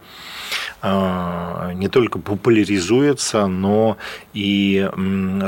не 0.82 1.88
только 1.88 2.18
популяризуется, 2.20 3.46
но 3.46 3.96
и 4.34 4.88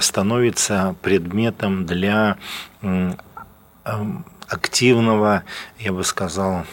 становится 0.00 0.96
предметом 1.02 1.86
для 1.86 2.36
активного, 4.48 5.44
я 5.78 5.92
бы 5.92 6.04
сказал, 6.04 6.64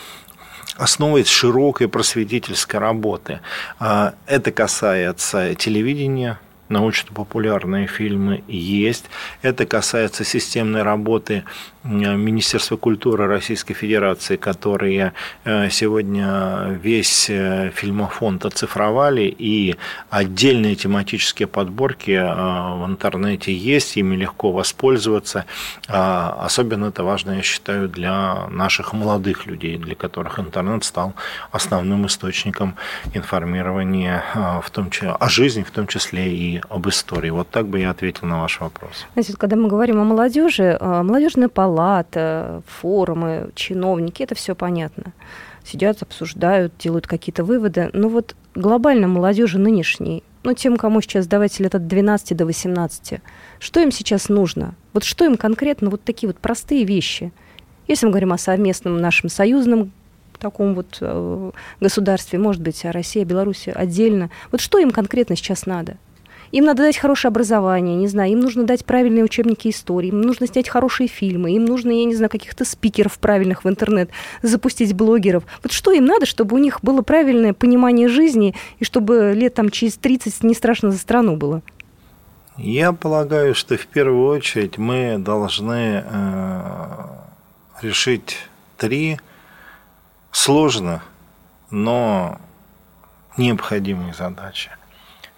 основой 0.78 1.24
широкой 1.26 1.88
просветительской 1.88 2.80
работы. 2.80 3.40
А, 3.80 4.14
это 4.26 4.52
касается 4.52 5.56
телевидения, 5.56 6.40
научно-популярные 6.70 7.88
фильмы 7.88 8.44
есть. 8.48 9.06
Это 9.42 9.66
касается 9.66 10.24
системной 10.24 10.84
работы 10.84 11.44
Министерства 11.88 12.76
культуры 12.76 13.28
Российской 13.28 13.74
Федерации, 13.74 14.36
которые 14.36 15.14
э, 15.46 15.70
сегодня 15.70 16.78
весь 16.84 17.30
э, 17.30 17.72
фильмофонд 17.74 18.46
оцифровали, 18.46 19.34
и 19.38 19.76
отдельные 20.10 20.76
тематические 20.76 21.48
подборки 21.48 22.12
э, 22.12 22.24
в 22.26 22.86
интернете 22.86 23.54
есть, 23.54 23.98
ими 23.98 24.16
легко 24.16 24.52
воспользоваться. 24.52 25.46
Особенно 25.88 26.88
это 26.88 27.04
важно, 27.04 27.32
я 27.32 27.42
считаю, 27.42 27.88
для 27.88 28.48
наших 28.50 28.94
молодых 28.94 29.46
людей, 29.46 29.78
для 29.78 29.96
которых 29.96 30.40
интернет 30.40 30.84
стал 30.84 31.14
основным 31.52 32.06
источником 32.06 32.76
информирования 33.14 34.24
в 34.64 34.70
том 34.72 34.90
числе, 34.90 35.12
о 35.12 35.30
жизни, 35.30 35.64
в 35.64 35.72
том 35.72 35.88
числе 35.88 36.34
и 36.34 36.62
об 36.70 36.88
истории. 36.88 37.30
Вот 37.30 37.50
так 37.50 37.68
бы 37.68 37.80
я 37.80 37.92
ответил 37.92 38.28
на 38.28 38.42
ваш 38.42 38.60
вопрос. 38.60 39.06
Значит, 39.14 39.38
когда 39.38 39.56
мы 39.56 39.70
говорим 39.70 40.00
о 40.02 40.04
молодежи, 40.04 40.78
молодежная 40.82 41.48
палата, 41.48 41.77
палата, 41.78 42.64
форумы, 42.66 43.52
чиновники, 43.54 44.24
это 44.24 44.34
все 44.34 44.56
понятно. 44.56 45.14
Сидят, 45.64 46.02
обсуждают, 46.02 46.74
делают 46.80 47.06
какие-то 47.06 47.44
выводы. 47.44 47.90
Но 47.94 48.10
вот 48.10 48.36
глобально 48.56 49.08
молодежи 49.08 49.60
нынешней, 49.60 50.24
ну, 50.44 50.54
тем, 50.54 50.78
кому 50.78 51.02
сейчас 51.02 51.28
давайте 51.28 51.64
лет 51.64 51.76
от 51.76 51.88
12 51.88 52.36
до 52.36 52.46
18, 52.46 53.20
что 53.60 53.80
им 53.80 53.92
сейчас 53.92 54.30
нужно? 54.30 54.74
Вот 54.94 55.04
что 55.04 55.26
им 55.26 55.38
конкретно, 55.38 55.90
вот 55.90 56.04
такие 56.04 56.28
вот 56.28 56.40
простые 56.40 56.84
вещи? 56.84 57.32
Если 57.88 58.06
мы 58.06 58.12
говорим 58.12 58.34
о 58.34 58.38
совместном 58.38 59.00
нашем 59.00 59.30
союзном 59.30 59.92
таком 60.40 60.74
вот 60.74 60.98
э, 61.02 61.52
государстве, 61.80 62.40
может 62.40 62.62
быть, 62.62 62.86
о 62.86 62.92
России, 62.92 63.22
о 63.22 63.26
Беларуси 63.26 63.72
отдельно, 63.76 64.30
вот 64.52 64.62
что 64.62 64.80
им 64.80 64.92
конкретно 64.92 65.36
сейчас 65.36 65.66
надо? 65.66 65.98
Им 66.52 66.66
надо 66.66 66.84
дать 66.84 66.98
хорошее 66.98 67.30
образование, 67.30 67.96
не 67.96 68.08
знаю, 68.08 68.32
им 68.32 68.40
нужно 68.40 68.64
дать 68.64 68.86
правильные 68.86 69.24
учебники 69.24 69.70
истории, 69.70 70.10
им 70.10 70.22
нужно 70.22 70.48
снять 70.48 70.70
хорошие 70.70 71.08
фильмы, 71.08 71.52
им 71.52 71.66
нужно, 71.66 71.92
я 71.92 72.06
не 72.06 72.16
знаю, 72.16 72.30
каких-то 72.30 72.66
спикеров 72.66 73.20
правильных 73.20 73.64
в 73.64 73.70
интернет, 73.70 74.10
запустить 74.42 74.94
блогеров. 74.94 75.44
Вот 75.64 75.72
что 75.72 75.92
им 75.92 76.06
надо, 76.06 76.26
чтобы 76.26 76.56
у 76.56 76.60
них 76.60 76.80
было 76.82 77.02
правильное 77.02 77.54
понимание 77.54 78.08
жизни 78.08 78.56
и 78.80 78.84
чтобы 78.84 79.34
лет 79.36 79.54
там 79.54 79.70
через 79.70 79.98
30 79.98 80.44
не 80.44 80.54
страшно 80.54 80.92
за 80.92 80.98
страну 80.98 81.36
было? 81.36 81.62
Я 82.58 82.92
полагаю, 82.92 83.54
что 83.54 83.78
в 83.78 83.86
первую 83.86 84.28
очередь 84.28 84.80
мы 84.80 85.18
должны 85.20 86.04
э, 86.04 86.62
решить 87.84 88.38
три 88.78 89.20
сложно, 90.32 91.04
но 91.70 92.40
необходимые 93.38 94.14
задачи. 94.14 94.72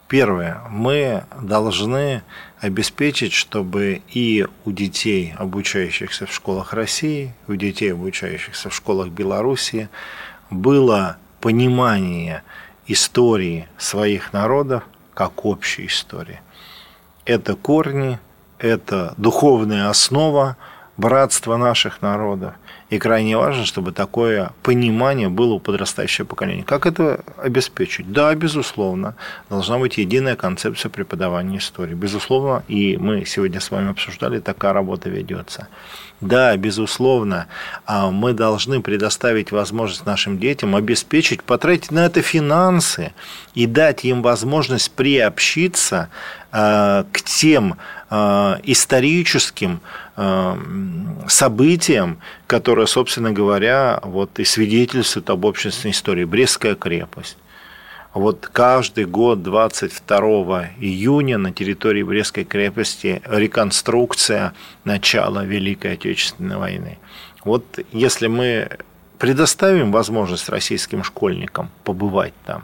Первое. 0.10 0.60
Мы 0.72 1.24
должны 1.40 2.24
обеспечить, 2.60 3.32
чтобы 3.32 4.02
и 4.12 4.48
у 4.66 4.72
детей, 4.72 5.36
обучающихся 5.38 6.26
в 6.26 6.34
школах 6.34 6.74
России, 6.74 7.36
у 7.48 7.54
детей, 7.54 7.94
обучающихся 7.94 8.72
в 8.72 8.76
школах 8.76 9.10
Белоруссии, 9.10 9.88
было 10.50 11.18
понимание 11.42 12.42
истории 12.88 13.68
своих 13.78 14.34
народов 14.34 14.84
как 15.14 15.46
общей 15.46 15.86
истории. 15.86 16.42
Это 17.26 17.56
корни, 17.56 18.18
это 18.58 19.14
духовная 19.18 19.90
основа 19.90 20.58
братства 21.00 21.58
наших 21.58 22.02
народов– 22.02 22.54
и 22.90 22.98
крайне 22.98 23.38
важно, 23.38 23.66
чтобы 23.66 23.92
такое 23.92 24.52
понимание 24.64 25.30
было 25.30 25.54
у 25.54 25.60
подрастающего 25.60 26.26
поколения. 26.26 26.64
Как 26.64 26.88
это 26.88 27.24
обеспечить? 27.38 28.12
Да, 28.12 28.34
безусловно, 28.34 29.16
должна 29.50 29.78
быть 29.78 30.00
единая 30.00 30.36
концепция 30.36 30.90
преподавания 30.90 31.60
истории. 31.60 31.94
Безусловно, 31.94 32.64
и 32.68 32.98
мы 32.98 33.26
сегодня 33.26 33.60
с 33.60 33.70
вами 33.70 33.92
обсуждали, 33.92 34.40
такая 34.40 34.74
работа 34.74 35.10
ведется. 35.10 35.68
Да, 36.20 36.58
безусловно, 36.58 37.46
а, 37.86 38.10
мы 38.10 38.34
должны 38.34 38.82
предоставить 38.82 39.52
возможность 39.52 40.06
нашим 40.06 40.40
детям 40.40 40.76
обеспечить, 40.76 41.44
потратить 41.44 41.92
на 41.92 42.08
это 42.08 42.22
финансы 42.22 43.14
и 43.54 43.68
дать 43.68 44.04
им 44.04 44.22
возможность 44.24 44.92
приобщиться 44.92 46.10
а, 46.52 47.06
к 47.14 47.22
тем 47.22 47.78
историческим 48.12 49.82
событиям, 51.28 52.20
которые, 52.48 52.88
собственно 52.88 53.32
говоря, 53.32 54.00
вот 54.04 54.40
и 54.40 54.46
свидетельствуют 54.46 55.30
об 55.30 55.46
общественной 55.46 55.92
истории. 55.92 56.26
Брестская 56.26 56.76
крепость. 56.76 57.38
Вот 58.14 58.50
каждый 58.52 59.06
год 59.06 59.44
22 59.44 60.72
июня 60.80 61.38
на 61.38 61.54
территории 61.54 62.02
Брестской 62.02 62.44
крепости 62.44 63.22
реконструкция 63.28 64.54
начала 64.84 65.46
Великой 65.46 65.94
Отечественной 65.94 66.58
войны. 66.58 66.98
Вот 67.46 67.80
если 67.92 68.26
мы 68.26 68.70
предоставим 69.20 69.92
возможность 69.92 70.50
российским 70.50 71.04
школьникам 71.04 71.70
побывать 71.84 72.34
там, 72.46 72.64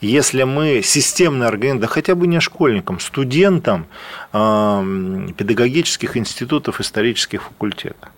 если 0.00 0.42
мы 0.42 0.82
системно 0.82 1.46
организуем, 1.46 1.80
да 1.80 1.86
хотя 1.86 2.14
бы 2.14 2.26
не 2.26 2.40
школьникам, 2.40 3.00
студентам 3.00 3.86
э, 4.32 5.28
педагогических 5.38 6.16
институтов, 6.16 6.80
исторических 6.80 7.44
факультетов, 7.44 8.10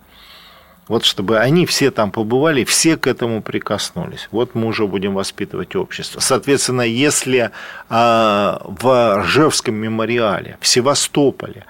вот 0.87 1.03
чтобы 1.03 1.39
они 1.39 1.65
все 1.65 1.91
там 1.91 2.11
побывали, 2.11 2.63
все 2.63 2.97
к 2.97 3.07
этому 3.07 3.41
прикоснулись. 3.41 4.27
Вот 4.31 4.55
мы 4.55 4.67
уже 4.67 4.85
будем 4.85 5.15
воспитывать 5.15 5.75
общество. 5.75 6.19
Соответственно, 6.19 6.81
если 6.81 7.49
а, 7.89 8.61
в 8.63 9.23
Ржевском 9.23 9.73
мемориале, 9.75 10.57
в 10.61 10.67
Севастополе, 10.67 11.65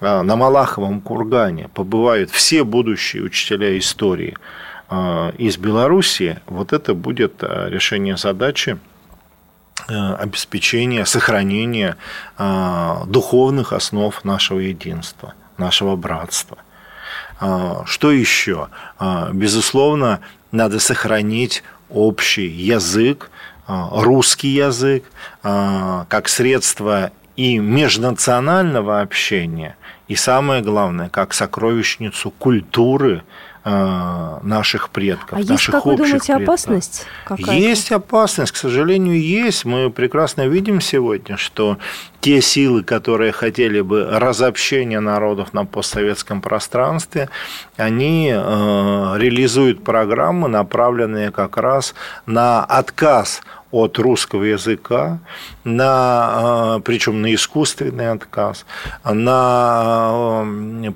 а, 0.00 0.22
на 0.22 0.34
Малаховом 0.34 1.00
кургане 1.00 1.68
побывают 1.74 2.30
все 2.30 2.64
будущие 2.64 3.22
учителя 3.22 3.78
истории 3.78 4.36
из 5.38 5.56
Белоруссии, 5.56 6.40
вот 6.46 6.72
это 6.72 6.94
будет 6.94 7.42
решение 7.42 8.16
задачи 8.16 8.78
обеспечения, 9.86 11.04
сохранения 11.06 11.96
духовных 13.06 13.72
основ 13.72 14.24
нашего 14.24 14.58
единства, 14.58 15.34
нашего 15.56 15.94
братства– 15.94 16.58
а, 17.40 17.84
что 17.86 18.12
еще? 18.12 18.68
А, 18.98 19.30
безусловно, 19.32 20.20
надо 20.52 20.78
сохранить 20.78 21.64
общий 21.88 22.46
язык, 22.46 23.30
а, 23.66 23.88
русский 24.02 24.48
язык, 24.48 25.04
как 25.42 26.28
средство 26.28 27.12
и 27.36 27.58
межнационального 27.58 29.00
общения, 29.00 29.76
и 30.10 30.16
самое 30.16 30.60
главное, 30.60 31.08
как 31.08 31.32
сокровищницу 31.32 32.32
культуры 32.32 33.22
Э, 33.62 34.38
наших 34.42 34.88
предков, 34.88 35.32
а 35.32 35.36
наших 35.36 35.50
есть, 35.50 35.66
как 35.66 35.84
общих 35.84 35.84
вы 35.84 35.96
думаете, 35.98 36.18
предков. 36.18 36.42
опасность 36.42 37.06
какая-то? 37.26 37.52
Есть 37.52 37.92
опасность, 37.92 38.52
к 38.52 38.56
сожалению, 38.56 39.20
есть. 39.20 39.66
Мы 39.66 39.90
прекрасно 39.90 40.46
видим 40.46 40.80
сегодня, 40.80 41.36
что 41.36 41.76
те 42.22 42.40
силы, 42.40 42.82
которые 42.82 43.32
хотели 43.32 43.82
бы 43.82 44.08
разобщения 44.10 45.00
народов 45.00 45.52
на 45.52 45.66
постсоветском 45.66 46.40
пространстве, 46.40 47.28
они 47.76 48.32
э, 48.34 48.38
реализуют 49.18 49.84
программы, 49.84 50.48
направленные 50.48 51.30
как 51.30 51.58
раз 51.58 51.94
на 52.24 52.64
отказ 52.64 53.42
от 53.70 53.98
русского 53.98 54.44
языка, 54.44 55.20
на, 55.64 55.84
а, 55.86 56.80
причем 56.80 57.22
на 57.22 57.34
искусственный 57.34 58.10
отказ, 58.10 58.66
на, 59.04 60.44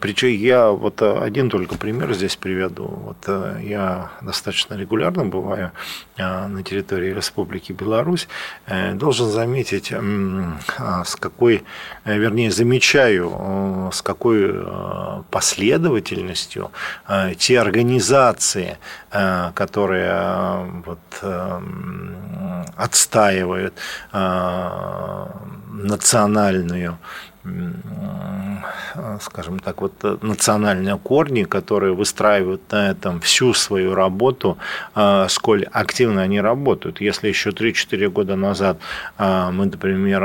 причем 0.00 0.28
я 0.28 0.70
вот 0.70 1.02
один 1.02 1.50
только 1.50 1.76
пример 1.76 2.12
здесь 2.14 2.36
приведу. 2.36 2.84
Вот 2.84 3.16
э, 3.26 3.60
я 3.62 4.10
достаточно 4.20 4.74
регулярно 4.74 5.24
бываю 5.24 5.72
а, 6.18 6.48
на 6.48 6.62
территории 6.62 7.12
Республики 7.12 7.72
Беларусь, 7.72 8.28
э, 8.66 8.94
должен 8.94 9.30
заметить, 9.30 9.92
а, 9.92 11.04
с 11.04 11.16
какой, 11.16 11.64
э, 12.04 12.18
вернее, 12.18 12.50
замечаю, 12.50 13.90
с 13.92 14.02
какой 14.02 14.54
последовательностью 15.30 16.70
те 17.38 17.60
организации, 17.60 18.78
которые 19.54 20.82
вот, 20.84 20.98
отстаивают 22.76 23.74
национальную 25.72 26.98
скажем 29.20 29.58
так, 29.58 29.82
вот 29.82 30.22
национальные 30.22 30.96
корни, 30.96 31.44
которые 31.44 31.92
выстраивают 31.92 32.62
на 32.72 32.90
этом 32.90 33.20
всю 33.20 33.52
свою 33.52 33.94
работу, 33.94 34.56
сколь 35.28 35.64
активно 35.64 36.22
они 36.22 36.40
работают. 36.40 37.02
Если 37.02 37.28
еще 37.28 37.50
3-4 37.50 38.08
года 38.08 38.36
назад 38.36 38.78
мы, 39.18 39.66
например, 39.66 40.22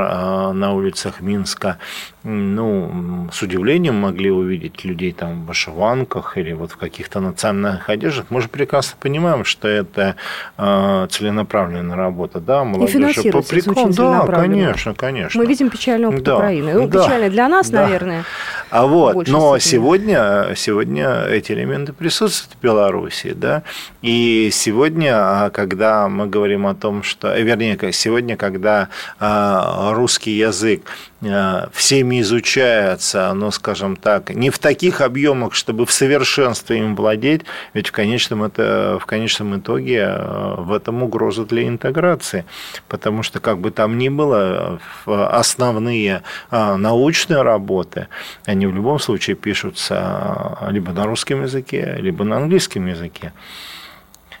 на 0.54 0.72
улицах 0.72 1.20
Минска 1.20 1.76
ну, 2.22 3.28
с 3.32 3.42
удивлением 3.42 3.96
могли 3.96 4.30
увидеть 4.30 4.84
людей 4.84 5.12
там 5.12 5.44
в 5.44 5.46
вышиванках 5.46 6.36
или 6.36 6.52
вот 6.52 6.72
в 6.72 6.76
каких-то 6.76 7.20
национальных 7.20 7.88
одеждах, 7.88 8.26
мы 8.30 8.40
же 8.40 8.48
прекрасно 8.48 8.96
понимаем, 9.00 9.44
что 9.44 9.68
это 9.68 10.16
целенаправленная 10.56 11.96
работа, 11.96 12.40
да, 12.40 12.64
молодежь. 12.64 13.18
И 13.18 13.30
по 13.30 13.42
приколу. 13.42 13.92
Да, 13.92 14.26
конечно, 14.26 14.94
конечно. 14.94 15.40
Мы 15.40 15.46
видим 15.46 15.70
печальный 15.70 16.08
опыт 16.08 16.22
да, 16.22 16.36
Украины. 16.36 16.74
Ну, 16.74 16.88
да, 16.88 17.04
печально 17.04 17.30
для 17.30 17.48
нас, 17.48 17.70
да. 17.70 17.82
наверное. 17.82 18.24
А 18.70 18.86
вот, 18.86 19.28
но 19.28 19.58
сегодня, 19.58 20.54
сегодня 20.56 21.24
эти 21.24 21.52
элементы 21.52 21.92
присутствуют 21.92 22.56
в 22.58 22.62
Беларуси, 22.62 23.32
да, 23.34 23.62
и 24.02 24.50
сегодня, 24.52 25.50
когда 25.50 26.08
мы 26.08 26.26
говорим 26.26 26.66
о 26.66 26.74
том, 26.74 27.02
что, 27.02 27.34
вернее, 27.36 27.78
сегодня, 27.92 28.36
когда 28.36 28.88
русский 29.18 30.32
язык 30.32 30.82
Э, 30.90 31.09
всеми 31.20 32.22
изучается, 32.22 33.32
но, 33.34 33.50
скажем 33.50 33.96
так, 33.96 34.30
не 34.30 34.48
в 34.48 34.58
таких 34.58 35.02
объемах, 35.02 35.54
чтобы 35.54 35.84
в 35.84 35.92
совершенстве 35.92 36.78
им 36.78 36.96
владеть, 36.96 37.42
ведь 37.74 37.88
в 37.88 37.92
конечном, 37.92 38.42
это, 38.42 38.98
в 38.98 39.04
конечном 39.04 39.58
итоге 39.58 39.98
э, 39.98 40.54
в 40.56 40.72
этом 40.72 41.02
угроза 41.02 41.44
для 41.44 41.68
интеграции, 41.68 42.46
потому 42.88 43.22
что, 43.22 43.38
как 43.38 43.58
бы 43.58 43.70
там 43.70 43.98
ни 43.98 44.08
было, 44.08 44.80
основные 45.04 46.22
э, 46.50 46.76
научные 46.76 47.42
работы, 47.42 48.08
они 48.46 48.66
в 48.66 48.74
любом 48.74 48.98
случае 48.98 49.36
пишутся 49.36 50.58
либо 50.70 50.92
на 50.92 51.04
русском 51.04 51.42
языке, 51.42 51.96
либо 51.98 52.24
на 52.24 52.38
английском 52.38 52.86
языке. 52.86 53.34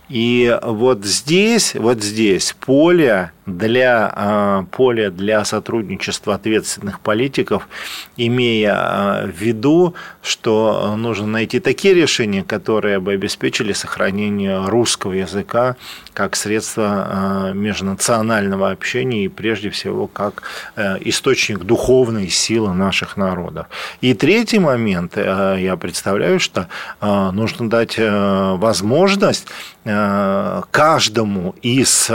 И 0.08 0.58
вот 0.62 1.04
здесь, 1.04 1.74
вот 1.76 2.02
здесь 2.02 2.56
поле 2.58 3.30
для, 3.50 4.12
а, 4.14 4.64
поле 4.70 5.10
для 5.10 5.44
сотрудничества 5.44 6.34
ответственных 6.34 7.00
политиков, 7.00 7.68
имея 8.16 8.74
а, 8.74 9.26
в 9.26 9.30
виду, 9.30 9.94
что 10.22 10.94
нужно 10.96 11.26
найти 11.26 11.60
такие 11.60 11.94
решения, 11.94 12.42
которые 12.42 13.00
бы 13.00 13.12
обеспечили 13.12 13.72
сохранение 13.72 14.66
русского 14.66 15.12
языка 15.12 15.76
как 16.12 16.36
средство 16.36 16.84
а, 16.86 17.52
межнационального 17.52 18.70
общения 18.70 19.24
и 19.24 19.28
прежде 19.28 19.70
всего 19.70 20.06
как 20.06 20.42
э, 20.76 20.96
источник 21.00 21.60
духовной 21.60 22.28
силы 22.28 22.74
наших 22.74 23.16
народов. 23.16 23.66
И 24.00 24.14
третий 24.14 24.58
момент, 24.58 25.12
э, 25.16 25.56
я 25.58 25.76
представляю, 25.76 26.40
что 26.40 26.68
нужно 27.00 27.70
дать 27.70 27.94
э, 27.98 28.56
возможность 28.56 29.46
каждому 29.82 31.54
из 31.62 32.10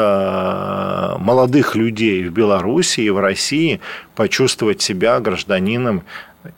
молодых 1.25 1.75
людей 1.75 2.23
в 2.23 2.31
Беларуси 2.31 3.01
и 3.01 3.09
в 3.09 3.19
России 3.19 3.81
почувствовать 4.13 4.83
себя 4.83 5.19
гражданином 5.19 6.03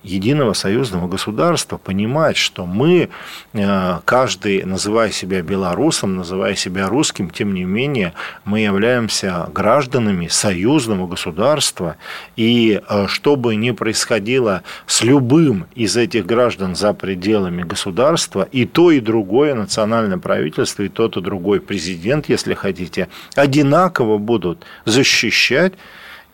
единого 0.04 0.54
союзного 0.54 1.08
государства 1.08 1.78
понимать, 1.78 2.38
что 2.38 2.66
мы, 2.66 3.10
э, 3.54 4.00
каждый, 4.06 4.64
называя 4.64 5.12
себя 5.12 5.42
белорусом, 5.42 6.16
называя 6.16 6.56
себя 6.56 6.88
русским, 6.88 7.30
тем 7.30 7.54
не 7.54 7.64
менее, 7.64 8.14
мы 8.46 8.62
являемся 8.62 9.50
гражданами 9.54 10.28
союзного 10.28 11.08
государства, 11.08 11.98
и 12.36 12.82
э, 12.88 13.06
что 13.08 13.36
бы 13.36 13.56
ни 13.56 13.72
происходило 13.72 14.64
с 14.86 15.04
любым 15.04 15.68
из 15.76 15.98
этих 15.98 16.26
граждан 16.26 16.76
за 16.76 16.94
пределами 16.94 17.64
государства, 17.64 18.48
и 18.52 18.66
то, 18.66 18.92
и 18.92 19.00
другое 19.00 19.56
национальное 19.56 20.18
правительство, 20.18 20.84
и 20.84 20.90
тот, 20.90 21.18
и 21.18 21.22
другой 21.22 21.60
президент, 21.60 22.30
если 22.30 22.54
хотите, 22.54 23.08
одинаково 23.36 24.18
будут 24.18 24.66
защищать 24.86 25.74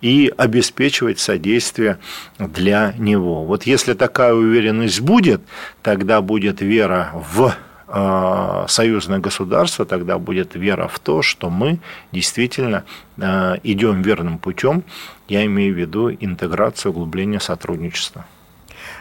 и 0.03 0.33
обеспечивать 0.35 1.17
содействие 1.19 1.97
для 2.37 2.93
него. 2.97 3.45
Вот 3.45 3.63
если 3.63 3.93
такая 3.93 4.33
уверенность 4.33 4.99
будет, 4.99 5.41
тогда 5.81 6.21
будет 6.21 6.59
вера 6.59 7.11
в 7.33 7.55
э, 7.87 8.65
союзное 8.67 9.19
государство, 9.19 9.85
тогда 9.85 10.17
будет 10.17 10.55
вера 10.55 10.89
в 10.89 10.99
то, 10.99 11.21
что 11.21 11.49
мы 11.49 11.79
действительно 12.11 12.83
э, 13.15 13.55
идем 13.63 14.01
верным 14.01 14.39
путем. 14.39 14.83
Я 15.29 15.45
имею 15.45 15.73
в 15.73 15.77
виду 15.77 16.11
интеграцию, 16.11 16.91
углубление 16.91 17.39
сотрудничества. 17.39 18.25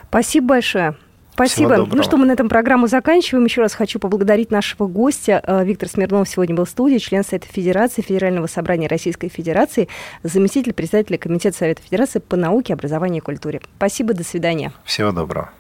Спасибо 0.09 0.47
большое. 0.47 0.95
Спасибо. 1.35 1.87
Ну 1.91 2.03
что, 2.03 2.17
мы 2.17 2.27
на 2.27 2.33
этом 2.33 2.49
программу 2.49 2.87
заканчиваем. 2.87 3.45
Еще 3.45 3.63
раз 3.63 3.75
хочу 3.75 3.99
поблагодарить 3.99 4.51
нашего 4.51 4.87
гостя. 4.87 5.43
Э, 5.47 5.65
Виктор 5.65 5.89
Смирнов 5.89 6.29
сегодня 6.29 6.55
был 6.55 6.65
в 6.65 6.69
студии, 6.69 6.99
член 6.99 7.25
Совета 7.25 7.47
Федерации, 7.51 8.03
Федерального 8.03 8.47
собрания 8.47 8.87
Российской 8.87 9.29
Федерации, 9.29 9.89
заместитель 10.23 10.75
председателя 10.75 11.19
Комитета 11.19 11.57
Совета 11.57 11.83
Федерации 11.83 12.19
по 12.19 12.37
науке, 12.37 12.75
образованию 12.75 13.23
и 13.23 13.25
культуре. 13.25 13.61
Спасибо, 13.77 14.15
до 14.15 14.25
свидания. 14.25 14.73
Всего 14.85 15.13
доброго. 15.13 15.51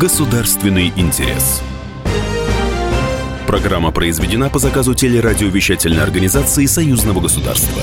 Государственный 0.00 0.92
интерес. 0.96 1.62
Программа 3.46 3.90
произведена 3.92 4.48
по 4.48 4.58
заказу 4.58 4.94
телерадиовещательной 4.94 6.02
организации 6.02 6.64
Союзного 6.64 7.20
государства. 7.20 7.82